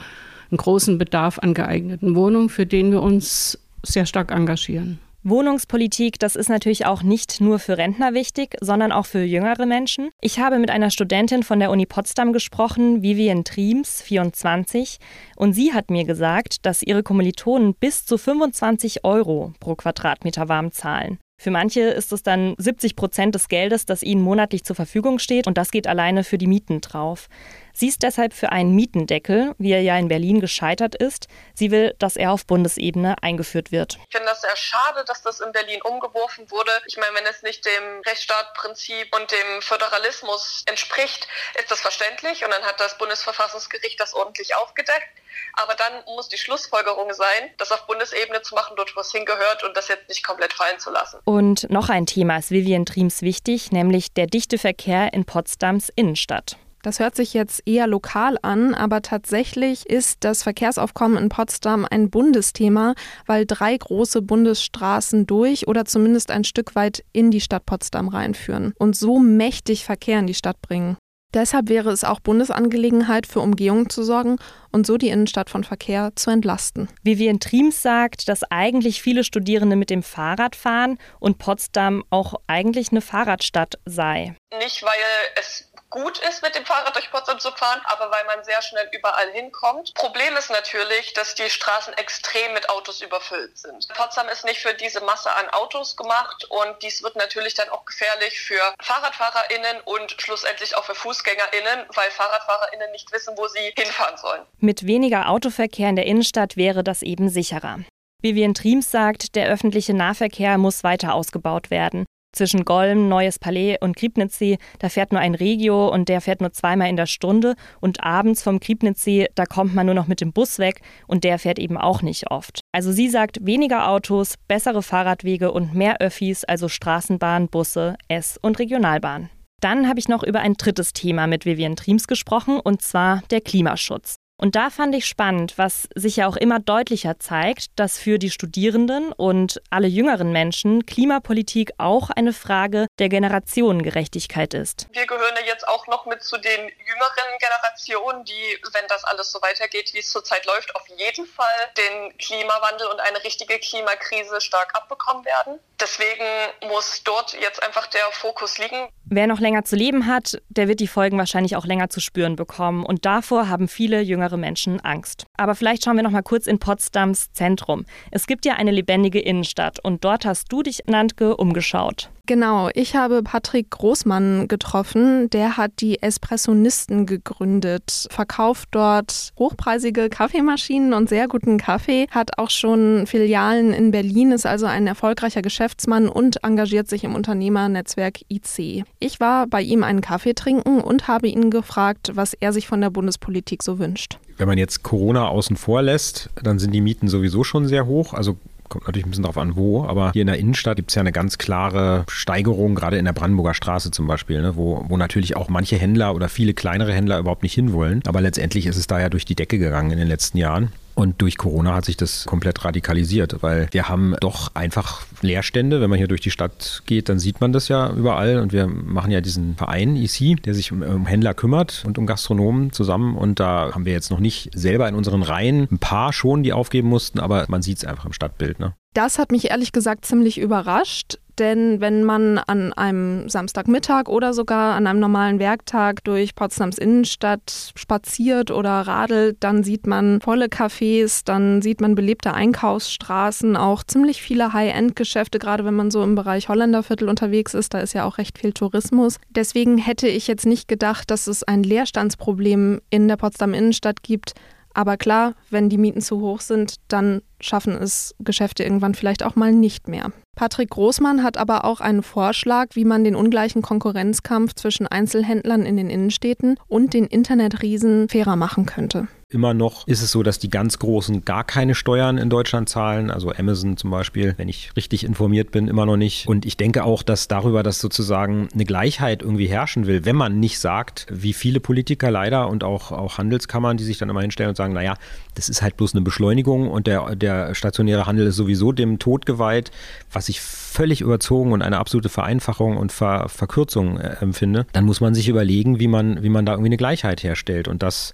einen 0.50 0.58
großen 0.58 0.98
Bedarf 0.98 1.38
an 1.38 1.52
geeigneten 1.52 2.14
Wohnungen, 2.14 2.48
für 2.48 2.66
den 2.66 2.90
wir 2.90 3.02
uns 3.02 3.58
sehr 3.82 4.06
stark 4.06 4.30
engagieren. 4.30 4.98
Wohnungspolitik, 5.26 6.18
das 6.18 6.36
ist 6.36 6.50
natürlich 6.50 6.84
auch 6.84 7.02
nicht 7.02 7.40
nur 7.40 7.58
für 7.58 7.78
Rentner 7.78 8.12
wichtig, 8.12 8.56
sondern 8.60 8.92
auch 8.92 9.06
für 9.06 9.22
jüngere 9.22 9.64
Menschen. 9.64 10.10
Ich 10.20 10.38
habe 10.38 10.58
mit 10.58 10.70
einer 10.70 10.90
Studentin 10.90 11.42
von 11.42 11.60
der 11.60 11.70
Uni 11.70 11.86
Potsdam 11.86 12.34
gesprochen, 12.34 13.02
Vivian 13.02 13.42
Triems, 13.42 14.02
24, 14.02 14.98
und 15.36 15.54
sie 15.54 15.72
hat 15.72 15.90
mir 15.90 16.04
gesagt, 16.04 16.66
dass 16.66 16.82
ihre 16.82 17.02
Kommilitonen 17.02 17.74
bis 17.74 18.04
zu 18.04 18.18
25 18.18 19.04
Euro 19.04 19.54
pro 19.60 19.74
Quadratmeter 19.74 20.50
warm 20.50 20.72
zahlen. 20.72 21.18
Für 21.36 21.50
manche 21.50 21.80
ist 21.80 22.12
es 22.12 22.22
dann 22.22 22.54
70 22.58 22.96
Prozent 22.96 23.34
des 23.34 23.48
Geldes, 23.48 23.86
das 23.86 24.02
ihnen 24.02 24.22
monatlich 24.22 24.64
zur 24.64 24.76
Verfügung 24.76 25.18
steht, 25.18 25.46
und 25.46 25.58
das 25.58 25.70
geht 25.70 25.86
alleine 25.86 26.24
für 26.24 26.38
die 26.38 26.46
Mieten 26.46 26.80
drauf. 26.80 27.28
Sie 27.72 27.88
ist 27.88 28.04
deshalb 28.04 28.34
für 28.34 28.52
einen 28.52 28.74
Mietendeckel, 28.76 29.52
wie 29.58 29.72
er 29.72 29.82
ja 29.82 29.98
in 29.98 30.06
Berlin 30.06 30.40
gescheitert 30.40 30.94
ist. 30.94 31.26
Sie 31.52 31.72
will, 31.72 31.94
dass 31.98 32.16
er 32.16 32.30
auf 32.30 32.46
Bundesebene 32.46 33.16
eingeführt 33.20 33.72
wird. 33.72 33.98
Ich 34.08 34.16
finde 34.16 34.28
das 34.28 34.42
sehr 34.42 34.56
schade, 34.56 35.04
dass 35.06 35.22
das 35.22 35.40
in 35.40 35.50
Berlin 35.50 35.82
umgeworfen 35.82 36.48
wurde. 36.52 36.70
Ich 36.86 36.96
meine, 36.96 37.16
wenn 37.16 37.26
es 37.26 37.42
nicht 37.42 37.66
dem 37.66 38.00
Rechtsstaatprinzip 38.06 39.14
und 39.14 39.30
dem 39.32 39.60
Föderalismus 39.60 40.62
entspricht, 40.66 41.26
ist 41.58 41.68
das 41.70 41.80
verständlich 41.80 42.44
und 42.44 42.52
dann 42.52 42.62
hat 42.62 42.78
das 42.78 42.96
Bundesverfassungsgericht 42.96 43.98
das 43.98 44.14
ordentlich 44.14 44.54
aufgedeckt. 44.54 45.08
Aber 45.54 45.74
dann 45.74 45.92
muss 46.14 46.28
die 46.28 46.38
Schlussfolgerung 46.38 47.12
sein, 47.12 47.50
das 47.58 47.72
auf 47.72 47.86
Bundesebene 47.86 48.42
zu 48.42 48.54
machen, 48.54 48.74
dort 48.76 48.94
wo 48.96 49.00
es 49.00 49.12
hingehört 49.12 49.64
und 49.64 49.76
das 49.76 49.88
jetzt 49.88 50.08
nicht 50.08 50.24
komplett 50.24 50.52
fallen 50.52 50.78
zu 50.78 50.90
lassen. 50.90 51.20
Und 51.24 51.68
noch 51.70 51.88
ein 51.88 52.06
Thema 52.06 52.38
ist 52.38 52.50
Vivian 52.50 52.86
Triems 52.86 53.22
wichtig, 53.22 53.72
nämlich 53.72 54.12
der 54.12 54.26
dichte 54.26 54.58
Verkehr 54.58 55.12
in 55.12 55.24
Potsdams 55.24 55.90
Innenstadt. 55.94 56.56
Das 56.84 56.98
hört 56.98 57.16
sich 57.16 57.32
jetzt 57.32 57.62
eher 57.64 57.86
lokal 57.86 58.36
an, 58.42 58.74
aber 58.74 59.00
tatsächlich 59.00 59.88
ist 59.88 60.18
das 60.20 60.42
Verkehrsaufkommen 60.42 61.16
in 61.16 61.30
Potsdam 61.30 61.86
ein 61.90 62.10
Bundesthema, 62.10 62.94
weil 63.24 63.46
drei 63.46 63.74
große 63.74 64.20
Bundesstraßen 64.20 65.26
durch 65.26 65.66
oder 65.66 65.86
zumindest 65.86 66.30
ein 66.30 66.44
Stück 66.44 66.74
weit 66.74 67.02
in 67.14 67.30
die 67.30 67.40
Stadt 67.40 67.64
Potsdam 67.64 68.08
reinführen 68.08 68.74
und 68.78 68.94
so 68.94 69.18
mächtig 69.18 69.86
Verkehr 69.86 70.18
in 70.18 70.26
die 70.26 70.34
Stadt 70.34 70.60
bringen. 70.60 70.98
Deshalb 71.34 71.68
wäre 71.68 71.90
es 71.90 72.04
auch 72.04 72.20
Bundesangelegenheit, 72.20 73.26
für 73.26 73.40
Umgehung 73.40 73.90
zu 73.90 74.04
sorgen 74.04 74.38
und 74.70 74.86
so 74.86 74.96
die 74.96 75.08
Innenstadt 75.08 75.50
von 75.50 75.64
Verkehr 75.64 76.12
zu 76.14 76.30
entlasten. 76.30 76.88
Vivian 77.02 77.40
Triems 77.40 77.82
sagt, 77.82 78.28
dass 78.28 78.44
eigentlich 78.44 79.02
viele 79.02 79.24
Studierende 79.24 79.74
mit 79.74 79.90
dem 79.90 80.04
Fahrrad 80.04 80.54
fahren 80.54 80.96
und 81.18 81.38
Potsdam 81.38 82.04
auch 82.10 82.34
eigentlich 82.46 82.92
eine 82.92 83.00
Fahrradstadt 83.00 83.80
sei. 83.84 84.36
Nicht, 84.60 84.84
weil 84.84 84.92
es 85.40 85.68
gut 85.94 86.18
ist, 86.18 86.42
mit 86.42 86.56
dem 86.56 86.66
Fahrrad 86.66 86.96
durch 86.96 87.08
Potsdam 87.12 87.38
zu 87.38 87.52
fahren, 87.52 87.80
aber 87.84 88.10
weil 88.10 88.24
man 88.24 88.42
sehr 88.42 88.60
schnell 88.62 88.88
überall 88.92 89.30
hinkommt. 89.30 89.94
Problem 89.94 90.36
ist 90.36 90.50
natürlich, 90.50 91.14
dass 91.14 91.36
die 91.36 91.48
Straßen 91.48 91.94
extrem 91.94 92.52
mit 92.52 92.68
Autos 92.68 93.00
überfüllt 93.00 93.56
sind. 93.56 93.86
Potsdam 93.94 94.28
ist 94.28 94.44
nicht 94.44 94.58
für 94.58 94.74
diese 94.74 95.00
Masse 95.02 95.32
an 95.32 95.48
Autos 95.50 95.96
gemacht 95.96 96.46
und 96.50 96.82
dies 96.82 97.04
wird 97.04 97.14
natürlich 97.14 97.54
dann 97.54 97.68
auch 97.68 97.84
gefährlich 97.84 98.40
für 98.40 98.60
FahrradfahrerInnen 98.82 99.82
und 99.84 100.20
schlussendlich 100.20 100.76
auch 100.76 100.84
für 100.84 100.96
FußgängerInnen, 100.96 101.86
weil 101.94 102.10
FahrradfahrerInnen 102.10 102.90
nicht 102.90 103.12
wissen, 103.12 103.36
wo 103.38 103.46
sie 103.46 103.72
hinfahren 103.76 104.16
sollen. 104.16 104.42
Mit 104.58 104.88
weniger 104.88 105.28
Autoverkehr 105.28 105.88
in 105.88 105.96
der 105.96 106.06
Innenstadt 106.06 106.56
wäre 106.56 106.82
das 106.82 107.02
eben 107.02 107.28
sicherer. 107.28 107.78
Vivian 108.20 108.54
Triems 108.54 108.90
sagt, 108.90 109.36
der 109.36 109.48
öffentliche 109.48 109.94
Nahverkehr 109.94 110.58
muss 110.58 110.82
weiter 110.82 111.14
ausgebaut 111.14 111.70
werden. 111.70 112.04
Zwischen 112.34 112.64
Golm, 112.64 113.08
Neues 113.08 113.38
Palais 113.38 113.76
und 113.80 113.96
Kriebnitzsee, 113.96 114.58
da 114.80 114.88
fährt 114.88 115.12
nur 115.12 115.20
ein 115.20 115.36
Regio 115.36 115.88
und 115.88 116.08
der 116.08 116.20
fährt 116.20 116.40
nur 116.40 116.52
zweimal 116.52 116.88
in 116.88 116.96
der 116.96 117.06
Stunde. 117.06 117.54
Und 117.80 118.02
abends 118.02 118.42
vom 118.42 118.58
Kriebnitzsee, 118.58 119.28
da 119.34 119.46
kommt 119.46 119.74
man 119.74 119.86
nur 119.86 119.94
noch 119.94 120.08
mit 120.08 120.20
dem 120.20 120.32
Bus 120.32 120.58
weg 120.58 120.80
und 121.06 121.22
der 121.22 121.38
fährt 121.38 121.58
eben 121.58 121.76
auch 121.76 122.02
nicht 122.02 122.30
oft. 122.30 122.60
Also 122.72 122.90
sie 122.90 123.08
sagt, 123.08 123.38
weniger 123.46 123.88
Autos, 123.88 124.34
bessere 124.48 124.82
Fahrradwege 124.82 125.52
und 125.52 125.74
mehr 125.74 126.00
Öffis, 126.00 126.44
also 126.44 126.68
Straßenbahn, 126.68 127.48
Busse, 127.48 127.96
S- 128.08 128.38
und 128.42 128.58
Regionalbahn. 128.58 129.30
Dann 129.60 129.88
habe 129.88 130.00
ich 130.00 130.08
noch 130.08 130.22
über 130.22 130.40
ein 130.40 130.54
drittes 130.54 130.92
Thema 130.92 131.26
mit 131.26 131.46
Vivian 131.46 131.76
Triems 131.76 132.06
gesprochen, 132.06 132.60
und 132.60 132.82
zwar 132.82 133.22
der 133.30 133.40
Klimaschutz. 133.40 134.16
Und 134.36 134.56
da 134.56 134.68
fand 134.68 134.94
ich 134.96 135.06
spannend, 135.06 135.54
was 135.56 135.88
sich 135.94 136.16
ja 136.16 136.26
auch 136.26 136.36
immer 136.36 136.58
deutlicher 136.58 137.20
zeigt, 137.20 137.66
dass 137.76 137.98
für 137.98 138.18
die 138.18 138.30
Studierenden 138.30 139.12
und 139.12 139.62
alle 139.70 139.86
jüngeren 139.86 140.32
Menschen 140.32 140.86
Klimapolitik 140.86 141.72
auch 141.78 142.10
eine 142.10 142.32
Frage 142.32 142.86
der 142.98 143.08
Generationengerechtigkeit 143.08 144.54
ist. 144.54 144.88
Wir 144.90 145.06
gehören 145.06 145.34
ja 145.36 145.46
jetzt 145.46 145.68
auch 145.68 145.86
noch 145.86 146.06
mit 146.06 146.24
zu 146.24 146.36
den 146.36 146.60
jüngeren 146.60 147.38
Generationen, 147.38 148.24
die, 148.24 148.58
wenn 148.72 148.86
das 148.88 149.04
alles 149.04 149.30
so 149.30 149.40
weitergeht, 149.40 149.94
wie 149.94 150.00
es 150.00 150.10
zurzeit 150.10 150.44
läuft, 150.46 150.74
auf 150.74 150.86
jeden 150.88 151.26
Fall 151.26 151.70
den 151.76 152.18
Klimawandel 152.18 152.88
und 152.88 153.00
eine 153.00 153.22
richtige 153.22 153.58
Klimakrise 153.60 154.40
stark 154.40 154.74
abbekommen 154.74 155.24
werden. 155.24 155.60
Deswegen 155.80 156.24
muss 156.68 157.02
dort 157.04 157.34
jetzt 157.34 157.62
einfach 157.62 157.86
der 157.86 158.04
Fokus 158.12 158.58
liegen. 158.58 158.88
Wer 159.06 159.26
noch 159.26 159.40
länger 159.40 159.64
zu 159.64 159.76
leben 159.76 160.06
hat, 160.06 160.40
der 160.48 160.66
wird 160.66 160.80
die 160.80 160.86
Folgen 160.86 161.18
wahrscheinlich 161.18 161.56
auch 161.56 161.66
länger 161.66 161.90
zu 161.90 162.00
spüren 162.00 162.36
bekommen. 162.36 162.84
Und 162.84 163.04
davor 163.04 163.48
haben 163.48 163.68
viele 163.68 164.00
jüngere 164.00 164.36
Menschen 164.38 164.80
Angst. 164.80 165.26
Aber 165.36 165.54
vielleicht 165.54 165.84
schauen 165.84 165.96
wir 165.96 166.02
noch 166.02 166.10
mal 166.10 166.22
kurz 166.22 166.46
in 166.46 166.58
Potsdams 166.58 167.32
Zentrum. 167.32 167.84
Es 168.10 168.26
gibt 168.26 168.46
ja 168.46 168.54
eine 168.54 168.70
lebendige 168.70 169.20
Innenstadt 169.20 169.78
und 169.78 170.04
dort 170.04 170.24
hast 170.24 170.50
du 170.50 170.62
dich, 170.62 170.84
Nantke, 170.86 171.36
umgeschaut. 171.36 172.10
Genau, 172.26 172.70
ich 172.72 172.96
habe 172.96 173.22
Patrick 173.22 173.70
Großmann 173.70 174.48
getroffen. 174.48 175.28
Der 175.28 175.58
hat 175.58 175.72
die 175.80 176.00
Espressonisten 176.00 177.04
gegründet, 177.04 178.06
verkauft 178.10 178.70
dort 178.70 179.32
hochpreisige 179.38 180.08
Kaffeemaschinen 180.08 180.94
und 180.94 181.10
sehr 181.10 181.28
guten 181.28 181.58
Kaffee, 181.58 182.06
hat 182.10 182.38
auch 182.38 182.48
schon 182.48 183.06
Filialen 183.06 183.74
in 183.74 183.90
Berlin, 183.90 184.32
ist 184.32 184.46
also 184.46 184.64
ein 184.64 184.86
erfolgreicher 184.86 185.42
Geschäftsmann 185.42 186.08
und 186.08 186.42
engagiert 186.42 186.88
sich 186.88 187.04
im 187.04 187.14
Unternehmernetzwerk 187.14 188.20
IC. 188.30 188.84
Ich 189.00 189.20
war 189.20 189.46
bei 189.46 189.60
ihm 189.60 189.84
einen 189.84 190.00
Kaffee 190.00 190.32
trinken 190.32 190.80
und 190.80 191.08
habe 191.08 191.28
ihn 191.28 191.50
gefragt, 191.50 192.12
was 192.14 192.32
er 192.32 192.54
sich 192.54 192.66
von 192.66 192.80
der 192.80 192.88
Bundespolitik 192.88 193.62
so 193.62 193.78
wünscht. 193.78 194.18
Wenn 194.38 194.48
man 194.48 194.56
jetzt 194.56 194.82
Corona 194.82 195.28
außen 195.28 195.56
vor 195.56 195.82
lässt, 195.82 196.30
dann 196.42 196.58
sind 196.58 196.72
die 196.72 196.80
Mieten 196.80 197.08
sowieso 197.08 197.44
schon 197.44 197.66
sehr 197.66 197.84
hoch. 197.86 198.14
Also 198.14 198.38
kommt 198.74 198.86
natürlich 198.86 199.06
ein 199.06 199.10
bisschen 199.10 199.22
darauf 199.22 199.38
an, 199.38 199.56
wo, 199.56 199.84
aber 199.84 200.12
hier 200.12 200.22
in 200.22 200.26
der 200.26 200.38
Innenstadt 200.38 200.76
gibt 200.76 200.90
es 200.90 200.96
ja 200.96 201.00
eine 201.00 201.12
ganz 201.12 201.38
klare 201.38 202.04
Steigerung, 202.08 202.74
gerade 202.74 202.98
in 202.98 203.04
der 203.04 203.12
Brandenburger 203.12 203.54
Straße 203.54 203.90
zum 203.90 204.06
Beispiel, 204.06 204.42
ne, 204.42 204.56
wo, 204.56 204.84
wo 204.88 204.96
natürlich 204.96 205.36
auch 205.36 205.48
manche 205.48 205.76
Händler 205.76 206.14
oder 206.14 206.28
viele 206.28 206.54
kleinere 206.54 206.92
Händler 206.92 207.18
überhaupt 207.18 207.44
nicht 207.44 207.54
hinwollen. 207.54 208.02
Aber 208.06 208.20
letztendlich 208.20 208.66
ist 208.66 208.76
es 208.76 208.86
da 208.86 209.00
ja 209.00 209.08
durch 209.08 209.24
die 209.24 209.36
Decke 209.36 209.58
gegangen 209.58 209.92
in 209.92 209.98
den 209.98 210.08
letzten 210.08 210.38
Jahren. 210.38 210.72
Und 210.94 211.20
durch 211.20 211.36
Corona 211.36 211.74
hat 211.74 211.84
sich 211.84 211.96
das 211.96 212.24
komplett 212.24 212.64
radikalisiert, 212.64 213.42
weil 213.42 213.68
wir 213.72 213.88
haben 213.88 214.14
doch 214.20 214.54
einfach 214.54 215.02
Leerstände. 215.22 215.80
Wenn 215.80 215.90
man 215.90 215.98
hier 215.98 216.08
durch 216.08 216.20
die 216.20 216.30
Stadt 216.30 216.82
geht, 216.86 217.08
dann 217.08 217.18
sieht 217.18 217.40
man 217.40 217.52
das 217.52 217.68
ja 217.68 217.90
überall. 217.92 218.38
Und 218.38 218.52
wir 218.52 218.66
machen 218.68 219.10
ja 219.10 219.20
diesen 219.20 219.56
Verein 219.56 219.96
EC, 219.96 220.40
der 220.42 220.54
sich 220.54 220.70
um, 220.70 220.82
um 220.82 221.06
Händler 221.06 221.34
kümmert 221.34 221.82
und 221.86 221.98
um 221.98 222.06
Gastronomen 222.06 222.72
zusammen. 222.72 223.16
Und 223.16 223.40
da 223.40 223.72
haben 223.74 223.84
wir 223.84 223.92
jetzt 223.92 224.10
noch 224.10 224.20
nicht 224.20 224.50
selber 224.54 224.88
in 224.88 224.94
unseren 224.94 225.22
Reihen 225.22 225.66
ein 225.70 225.78
paar 225.78 226.12
schon, 226.12 226.42
die 226.42 226.52
aufgeben 226.52 226.88
mussten, 226.88 227.18
aber 227.18 227.46
man 227.48 227.62
sieht 227.62 227.78
es 227.78 227.84
einfach 227.84 228.04
im 228.04 228.12
Stadtbild. 228.12 228.60
Ne? 228.60 228.74
Das 228.94 229.18
hat 229.18 229.32
mich 229.32 229.50
ehrlich 229.50 229.72
gesagt 229.72 230.04
ziemlich 230.06 230.38
überrascht. 230.38 231.18
Denn 231.38 231.80
wenn 231.80 232.04
man 232.04 232.38
an 232.38 232.72
einem 232.74 233.28
Samstagmittag 233.28 234.08
oder 234.08 234.32
sogar 234.32 234.76
an 234.76 234.86
einem 234.86 235.00
normalen 235.00 235.40
Werktag 235.40 236.04
durch 236.04 236.36
Potsdams 236.36 236.78
Innenstadt 236.78 237.72
spaziert 237.74 238.52
oder 238.52 238.70
radelt, 238.70 239.38
dann 239.40 239.64
sieht 239.64 239.88
man 239.88 240.20
volle 240.20 240.46
Cafés, 240.46 241.22
dann 241.24 241.60
sieht 241.60 241.80
man 241.80 241.96
belebte 241.96 242.34
Einkaufsstraßen, 242.34 243.56
auch 243.56 243.82
ziemlich 243.82 244.22
viele 244.22 244.52
High-End-Geschäfte, 244.52 245.40
gerade 245.40 245.64
wenn 245.64 245.74
man 245.74 245.90
so 245.90 246.04
im 246.04 246.14
Bereich 246.14 246.48
Holländerviertel 246.48 247.08
unterwegs 247.08 247.52
ist, 247.54 247.74
da 247.74 247.80
ist 247.80 247.94
ja 247.94 248.04
auch 248.04 248.18
recht 248.18 248.38
viel 248.38 248.52
Tourismus. 248.52 249.18
Deswegen 249.30 249.76
hätte 249.76 250.06
ich 250.06 250.28
jetzt 250.28 250.46
nicht 250.46 250.68
gedacht, 250.68 251.10
dass 251.10 251.26
es 251.26 251.42
ein 251.42 251.64
Leerstandsproblem 251.64 252.80
in 252.90 253.08
der 253.08 253.16
Potsdam 253.16 253.54
Innenstadt 253.54 254.04
gibt. 254.04 254.34
Aber 254.74 254.96
klar, 254.96 255.34
wenn 255.50 255.68
die 255.68 255.78
Mieten 255.78 256.00
zu 256.00 256.20
hoch 256.20 256.40
sind, 256.40 256.76
dann 256.88 257.22
schaffen 257.40 257.74
es 257.74 258.14
Geschäfte 258.18 258.64
irgendwann 258.64 258.94
vielleicht 258.94 259.22
auch 259.22 259.36
mal 259.36 259.52
nicht 259.52 259.88
mehr. 259.88 260.12
Patrick 260.34 260.70
Großmann 260.70 261.22
hat 261.22 261.36
aber 261.36 261.64
auch 261.64 261.80
einen 261.80 262.02
Vorschlag, 262.02 262.68
wie 262.74 262.84
man 262.84 263.04
den 263.04 263.14
ungleichen 263.14 263.62
Konkurrenzkampf 263.62 264.54
zwischen 264.54 264.88
Einzelhändlern 264.88 265.62
in 265.62 265.76
den 265.76 265.90
Innenstädten 265.90 266.58
und 266.66 266.92
den 266.92 267.06
Internetriesen 267.06 268.08
fairer 268.08 268.34
machen 268.34 268.66
könnte. 268.66 269.06
Immer 269.28 269.54
noch 269.54 269.86
ist 269.86 270.02
es 270.02 270.12
so, 270.12 270.22
dass 270.22 270.38
die 270.38 270.50
ganz 270.50 270.78
Großen 270.78 271.24
gar 271.24 271.44
keine 271.44 271.74
Steuern 271.74 272.18
in 272.18 272.30
Deutschland 272.30 272.68
zahlen. 272.68 273.10
Also 273.10 273.32
Amazon 273.32 273.76
zum 273.76 273.90
Beispiel, 273.90 274.34
wenn 274.36 274.48
ich 274.48 274.70
richtig 274.76 275.04
informiert 275.04 275.50
bin, 275.50 275.68
immer 275.68 275.86
noch 275.86 275.96
nicht. 275.96 276.28
Und 276.28 276.46
ich 276.46 276.56
denke 276.56 276.84
auch, 276.84 277.02
dass 277.02 277.28
darüber, 277.28 277.62
dass 277.62 277.80
sozusagen 277.80 278.48
eine 278.52 278.64
Gleichheit 278.64 279.22
irgendwie 279.22 279.46
herrschen 279.46 279.86
will, 279.86 280.04
wenn 280.04 280.16
man 280.16 280.40
nicht 280.40 280.58
sagt, 280.58 281.06
wie 281.10 281.32
viele 281.32 281.60
Politiker 281.60 282.10
leider 282.10 282.48
und 282.48 282.64
auch, 282.64 282.92
auch 282.92 283.18
Handelskammern, 283.18 283.76
die 283.76 283.84
sich 283.84 283.98
dann 283.98 284.08
immer 284.08 284.20
hinstellen 284.20 284.50
und 284.50 284.56
sagen, 284.56 284.74
naja, 284.74 284.94
das 285.34 285.48
ist 285.48 285.62
halt 285.62 285.76
bloß 285.76 285.94
eine 285.94 286.02
Beschleunigung 286.02 286.68
und 286.68 286.86
der, 286.86 287.16
der 287.16 287.54
stationäre 287.54 288.06
Handel 288.06 288.26
ist 288.26 288.36
sowieso 288.36 288.72
dem 288.72 288.98
Tod 288.98 289.26
geweiht, 289.26 289.70
was 290.12 290.28
ich 290.28 290.40
völlig 290.40 291.00
überzogen 291.00 291.52
und 291.52 291.62
eine 291.62 291.78
absolute 291.78 292.08
Vereinfachung 292.08 292.76
und 292.76 292.92
Ver 292.92 293.28
Verkürzung 293.28 293.98
äh, 293.98 294.16
empfinde, 294.20 294.66
dann 294.72 294.84
muss 294.84 295.00
man 295.00 295.14
sich 295.14 295.28
überlegen, 295.28 295.78
wie 295.78 295.88
man, 295.88 296.22
wie 296.22 296.28
man 296.28 296.44
da 296.44 296.52
irgendwie 296.52 296.68
eine 296.68 296.76
Gleichheit 296.76 297.22
herstellt. 297.22 297.68
Und 297.68 297.82
das 297.82 298.12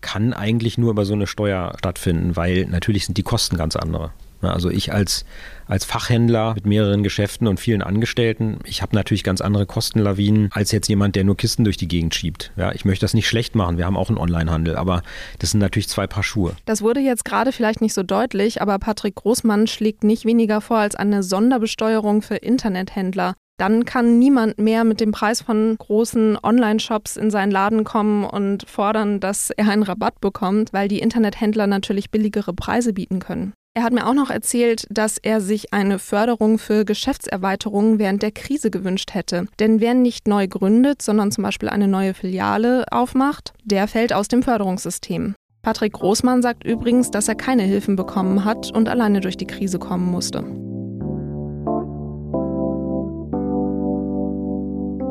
kann 0.00 0.32
eigentlich 0.32 0.78
nur 0.78 0.90
über 0.90 1.04
so 1.04 1.14
eine 1.14 1.26
Steuer 1.26 1.74
stattfinden, 1.78 2.36
weil 2.36 2.66
natürlich 2.66 3.06
sind 3.06 3.18
die 3.18 3.22
Kosten 3.22 3.56
ganz 3.56 3.76
andere. 3.76 4.12
Also 4.48 4.70
ich 4.70 4.92
als, 4.92 5.24
als 5.66 5.84
Fachhändler 5.84 6.54
mit 6.54 6.66
mehreren 6.66 7.02
Geschäften 7.02 7.46
und 7.46 7.60
vielen 7.60 7.82
Angestellten, 7.82 8.58
ich 8.64 8.80
habe 8.80 8.96
natürlich 8.96 9.22
ganz 9.22 9.40
andere 9.40 9.66
Kostenlawinen 9.66 10.48
als 10.52 10.72
jetzt 10.72 10.88
jemand, 10.88 11.16
der 11.16 11.24
nur 11.24 11.36
Kisten 11.36 11.64
durch 11.64 11.76
die 11.76 11.88
Gegend 11.88 12.14
schiebt. 12.14 12.50
Ja, 12.56 12.72
ich 12.72 12.84
möchte 12.84 13.04
das 13.04 13.14
nicht 13.14 13.28
schlecht 13.28 13.54
machen, 13.54 13.76
wir 13.76 13.84
haben 13.84 13.96
auch 13.96 14.08
einen 14.08 14.18
Onlinehandel, 14.18 14.76
aber 14.76 15.02
das 15.38 15.50
sind 15.50 15.60
natürlich 15.60 15.88
zwei 15.88 16.06
Paar 16.06 16.22
Schuhe. 16.22 16.56
Das 16.64 16.82
wurde 16.82 17.00
jetzt 17.00 17.24
gerade 17.24 17.52
vielleicht 17.52 17.80
nicht 17.80 17.94
so 17.94 18.02
deutlich, 18.02 18.62
aber 18.62 18.78
Patrick 18.78 19.16
Großmann 19.16 19.66
schlägt 19.66 20.04
nicht 20.04 20.24
weniger 20.24 20.60
vor 20.60 20.78
als 20.78 20.94
eine 20.94 21.22
Sonderbesteuerung 21.22 22.22
für 22.22 22.36
Internethändler 22.36 23.34
dann 23.60 23.84
kann 23.84 24.18
niemand 24.18 24.58
mehr 24.58 24.84
mit 24.84 25.00
dem 25.00 25.12
Preis 25.12 25.42
von 25.42 25.76
großen 25.76 26.38
Online-Shops 26.42 27.18
in 27.18 27.30
seinen 27.30 27.50
Laden 27.52 27.84
kommen 27.84 28.24
und 28.24 28.66
fordern, 28.66 29.20
dass 29.20 29.50
er 29.50 29.68
einen 29.68 29.82
Rabatt 29.82 30.20
bekommt, 30.20 30.72
weil 30.72 30.88
die 30.88 31.00
Internethändler 31.00 31.66
natürlich 31.66 32.10
billigere 32.10 32.54
Preise 32.54 32.94
bieten 32.94 33.18
können. 33.18 33.52
Er 33.74 33.82
hat 33.82 33.92
mir 33.92 34.06
auch 34.06 34.14
noch 34.14 34.30
erzählt, 34.30 34.86
dass 34.90 35.18
er 35.18 35.40
sich 35.40 35.72
eine 35.74 35.98
Förderung 35.98 36.58
für 36.58 36.84
Geschäftserweiterungen 36.84 37.98
während 37.98 38.22
der 38.22 38.32
Krise 38.32 38.70
gewünscht 38.70 39.12
hätte. 39.12 39.46
Denn 39.60 39.78
wer 39.78 39.94
nicht 39.94 40.26
neu 40.26 40.48
gründet, 40.48 41.02
sondern 41.02 41.30
zum 41.30 41.44
Beispiel 41.44 41.68
eine 41.68 41.86
neue 41.86 42.14
Filiale 42.14 42.86
aufmacht, 42.90 43.52
der 43.62 43.86
fällt 43.86 44.12
aus 44.12 44.28
dem 44.28 44.42
Förderungssystem. 44.42 45.34
Patrick 45.62 45.92
Großmann 45.92 46.40
sagt 46.40 46.64
übrigens, 46.64 47.10
dass 47.10 47.28
er 47.28 47.34
keine 47.34 47.62
Hilfen 47.62 47.94
bekommen 47.94 48.46
hat 48.46 48.72
und 48.72 48.88
alleine 48.88 49.20
durch 49.20 49.36
die 49.36 49.46
Krise 49.46 49.78
kommen 49.78 50.10
musste. 50.10 50.44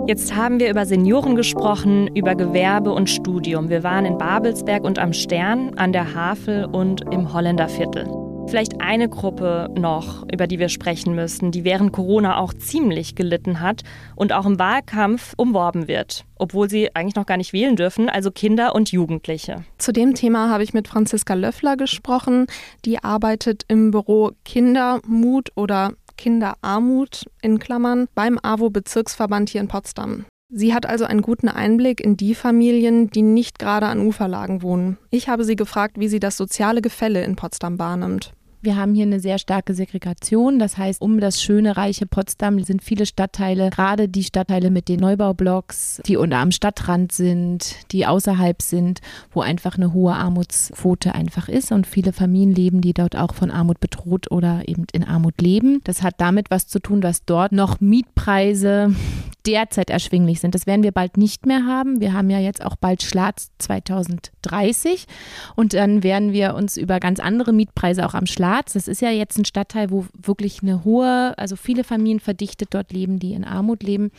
Jetzt 0.09 0.35
haben 0.35 0.59
wir 0.59 0.71
über 0.71 0.87
Senioren 0.87 1.35
gesprochen, 1.35 2.07
über 2.15 2.33
Gewerbe 2.33 2.91
und 2.91 3.11
Studium. 3.11 3.69
Wir 3.69 3.83
waren 3.83 4.05
in 4.05 4.17
Babelsberg 4.17 4.83
und 4.83 4.97
am 4.97 5.13
Stern, 5.13 5.75
an 5.75 5.93
der 5.93 6.15
Havel 6.15 6.65
und 6.65 7.01
im 7.13 7.31
Holländerviertel. 7.31 8.07
Vielleicht 8.47 8.81
eine 8.81 9.07
Gruppe 9.07 9.69
noch, 9.77 10.25
über 10.33 10.47
die 10.47 10.57
wir 10.57 10.69
sprechen 10.69 11.13
müssen, 11.13 11.51
die 11.51 11.63
während 11.63 11.91
Corona 11.91 12.39
auch 12.39 12.55
ziemlich 12.55 13.13
gelitten 13.13 13.59
hat 13.59 13.83
und 14.15 14.33
auch 14.33 14.47
im 14.47 14.57
Wahlkampf 14.57 15.35
umworben 15.37 15.87
wird, 15.87 16.25
obwohl 16.39 16.71
sie 16.71 16.95
eigentlich 16.95 17.15
noch 17.15 17.27
gar 17.27 17.37
nicht 17.37 17.53
wählen 17.53 17.75
dürfen, 17.75 18.09
also 18.09 18.31
Kinder 18.31 18.73
und 18.73 18.91
Jugendliche. 18.91 19.63
Zu 19.77 19.91
dem 19.91 20.15
Thema 20.15 20.49
habe 20.49 20.63
ich 20.63 20.73
mit 20.73 20.87
Franziska 20.87 21.35
Löffler 21.35 21.77
gesprochen. 21.77 22.47
Die 22.83 23.03
arbeitet 23.03 23.61
im 23.67 23.91
Büro 23.91 24.31
Kindermut 24.43 25.51
oder 25.53 25.91
Kinderarmut 26.19 27.29
in 27.41 27.59
Klammern 27.59 28.07
beim 28.13 28.37
AWO-Bezirksverband 28.43 29.49
hier 29.49 29.61
in 29.61 29.69
Potsdam. 29.69 30.25
Sie 30.51 30.73
hat 30.73 30.85
also 30.85 31.05
einen 31.05 31.21
guten 31.21 31.47
Einblick 31.47 32.01
in 32.01 32.17
die 32.17 32.35
Familien, 32.35 33.09
die 33.09 33.21
nicht 33.21 33.57
gerade 33.57 33.85
an 33.85 34.05
Uferlagen 34.05 34.61
wohnen. 34.61 34.97
Ich 35.11 35.29
habe 35.29 35.45
sie 35.45 35.55
gefragt, 35.55 35.97
wie 35.97 36.09
sie 36.09 36.19
das 36.19 36.35
soziale 36.35 36.81
Gefälle 36.81 37.23
in 37.23 37.37
Potsdam 37.37 37.79
wahrnimmt. 37.79 38.33
Wir 38.61 38.75
haben 38.75 38.93
hier 38.93 39.05
eine 39.05 39.21
sehr 39.21 39.37
starke 39.37 39.73
Segregation. 39.73 40.59
Das 40.59 40.77
heißt, 40.77 41.01
um 41.01 41.21
das 41.21 41.41
schöne, 41.41 41.77
reiche 41.77 42.05
Potsdam 42.05 42.61
sind 42.61 42.83
viele 42.83 43.05
Stadtteile, 43.05 43.69
gerade 43.69 44.09
die 44.09 44.23
Stadtteile 44.23 44.69
mit 44.69 44.89
den 44.89 44.99
Neubaublocks, 44.99 46.01
die 46.05 46.17
unter 46.17 46.39
am 46.39 46.51
Stadtrand 46.51 47.13
sind, 47.13 47.77
die 47.93 48.05
außerhalb 48.05 48.61
sind, 48.61 48.99
wo 49.31 49.39
einfach 49.39 49.77
eine 49.77 49.93
hohe 49.93 50.13
Armutsquote 50.13 51.15
einfach 51.15 51.47
ist 51.47 51.71
und 51.71 51.87
viele 51.87 52.11
Familien 52.11 52.53
leben, 52.53 52.81
die 52.81 52.93
dort 52.93 53.15
auch 53.15 53.33
von 53.33 53.49
Armut 53.49 53.79
bedroht 53.79 54.29
oder 54.29 54.67
eben 54.67 54.85
in 54.91 55.05
Armut 55.05 55.39
leben. 55.41 55.79
Das 55.85 56.03
hat 56.03 56.15
damit 56.17 56.51
was 56.51 56.67
zu 56.67 56.79
tun, 56.79 56.99
dass 56.99 57.23
dort 57.23 57.53
noch 57.53 57.79
Mietpreise 57.79 58.93
derzeit 59.45 59.89
erschwinglich 59.89 60.41
sind. 60.41 60.53
Das 60.53 60.67
werden 60.67 60.83
wir 60.83 60.91
bald 60.91 61.15
nicht 61.15 61.45
mehr 61.45 61.65
haben. 61.65 62.01
Wir 62.01 62.11
haben 62.11 62.29
ja 62.29 62.39
jetzt 62.39 62.63
auch 62.63 62.75
bald 62.75 63.03
Schlatz 63.03 63.51
2030 63.59 65.07
und 65.55 65.73
dann 65.73 66.03
werden 66.03 66.33
wir 66.33 66.55
uns 66.55 66.75
über 66.75 66.99
ganz 66.99 67.21
andere 67.21 67.53
Mietpreise 67.53 68.05
auch 68.05 68.15
am 68.15 68.25
Schlatz. 68.25 68.48
Das 68.73 68.87
ist 68.87 69.01
ja 69.01 69.11
jetzt 69.11 69.37
ein 69.37 69.45
Stadtteil, 69.45 69.91
wo 69.91 70.05
wirklich 70.13 70.61
eine 70.61 70.83
hohe, 70.83 71.33
also 71.37 71.55
viele 71.55 71.83
Familien 71.83 72.19
verdichtet 72.19 72.69
dort 72.71 72.91
leben, 72.91 73.19
die 73.19 73.33
in 73.33 73.43
Armut 73.43 73.83
leben. 73.83 74.11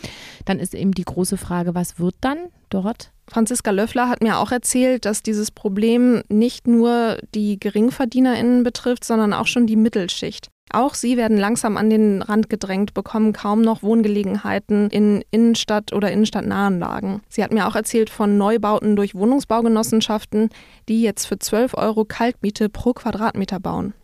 Dann 0.44 0.58
ist 0.58 0.74
eben 0.74 0.92
die 0.92 1.04
große 1.04 1.36
Frage, 1.36 1.74
was 1.74 1.98
wird 1.98 2.14
dann 2.20 2.38
dort 2.68 3.12
Franziska 3.30 3.70
Löffler 3.70 4.08
hat 4.08 4.24
mir 4.24 4.38
auch 4.38 4.50
erzählt, 4.50 5.04
dass 5.04 5.22
dieses 5.22 5.52
Problem 5.52 6.22
nicht 6.28 6.66
nur 6.66 7.18
die 7.34 7.60
GeringverdienerInnen 7.60 8.64
betrifft, 8.64 9.04
sondern 9.04 9.32
auch 9.32 9.46
schon 9.46 9.68
die 9.68 9.76
Mittelschicht. 9.76 10.48
Auch 10.72 10.94
sie 10.94 11.16
werden 11.16 11.36
langsam 11.36 11.76
an 11.76 11.90
den 11.90 12.22
Rand 12.22 12.48
gedrängt, 12.48 12.94
bekommen 12.94 13.32
kaum 13.32 13.62
noch 13.62 13.82
Wohngelegenheiten 13.82 14.88
in 14.90 15.24
Innenstadt- 15.30 15.92
oder 15.92 16.12
innenstadtnahen 16.12 16.78
Lagen. 16.78 17.22
Sie 17.28 17.42
hat 17.42 17.52
mir 17.52 17.66
auch 17.66 17.74
erzählt 17.74 18.10
von 18.10 18.36
Neubauten 18.36 18.94
durch 18.94 19.14
Wohnungsbaugenossenschaften, 19.14 20.50
die 20.88 21.02
jetzt 21.02 21.26
für 21.26 21.38
12 21.38 21.74
Euro 21.74 22.04
Kaltmiete 22.04 22.68
pro 22.68 22.92
Quadratmeter 22.92 23.58
bauen. 23.58 23.94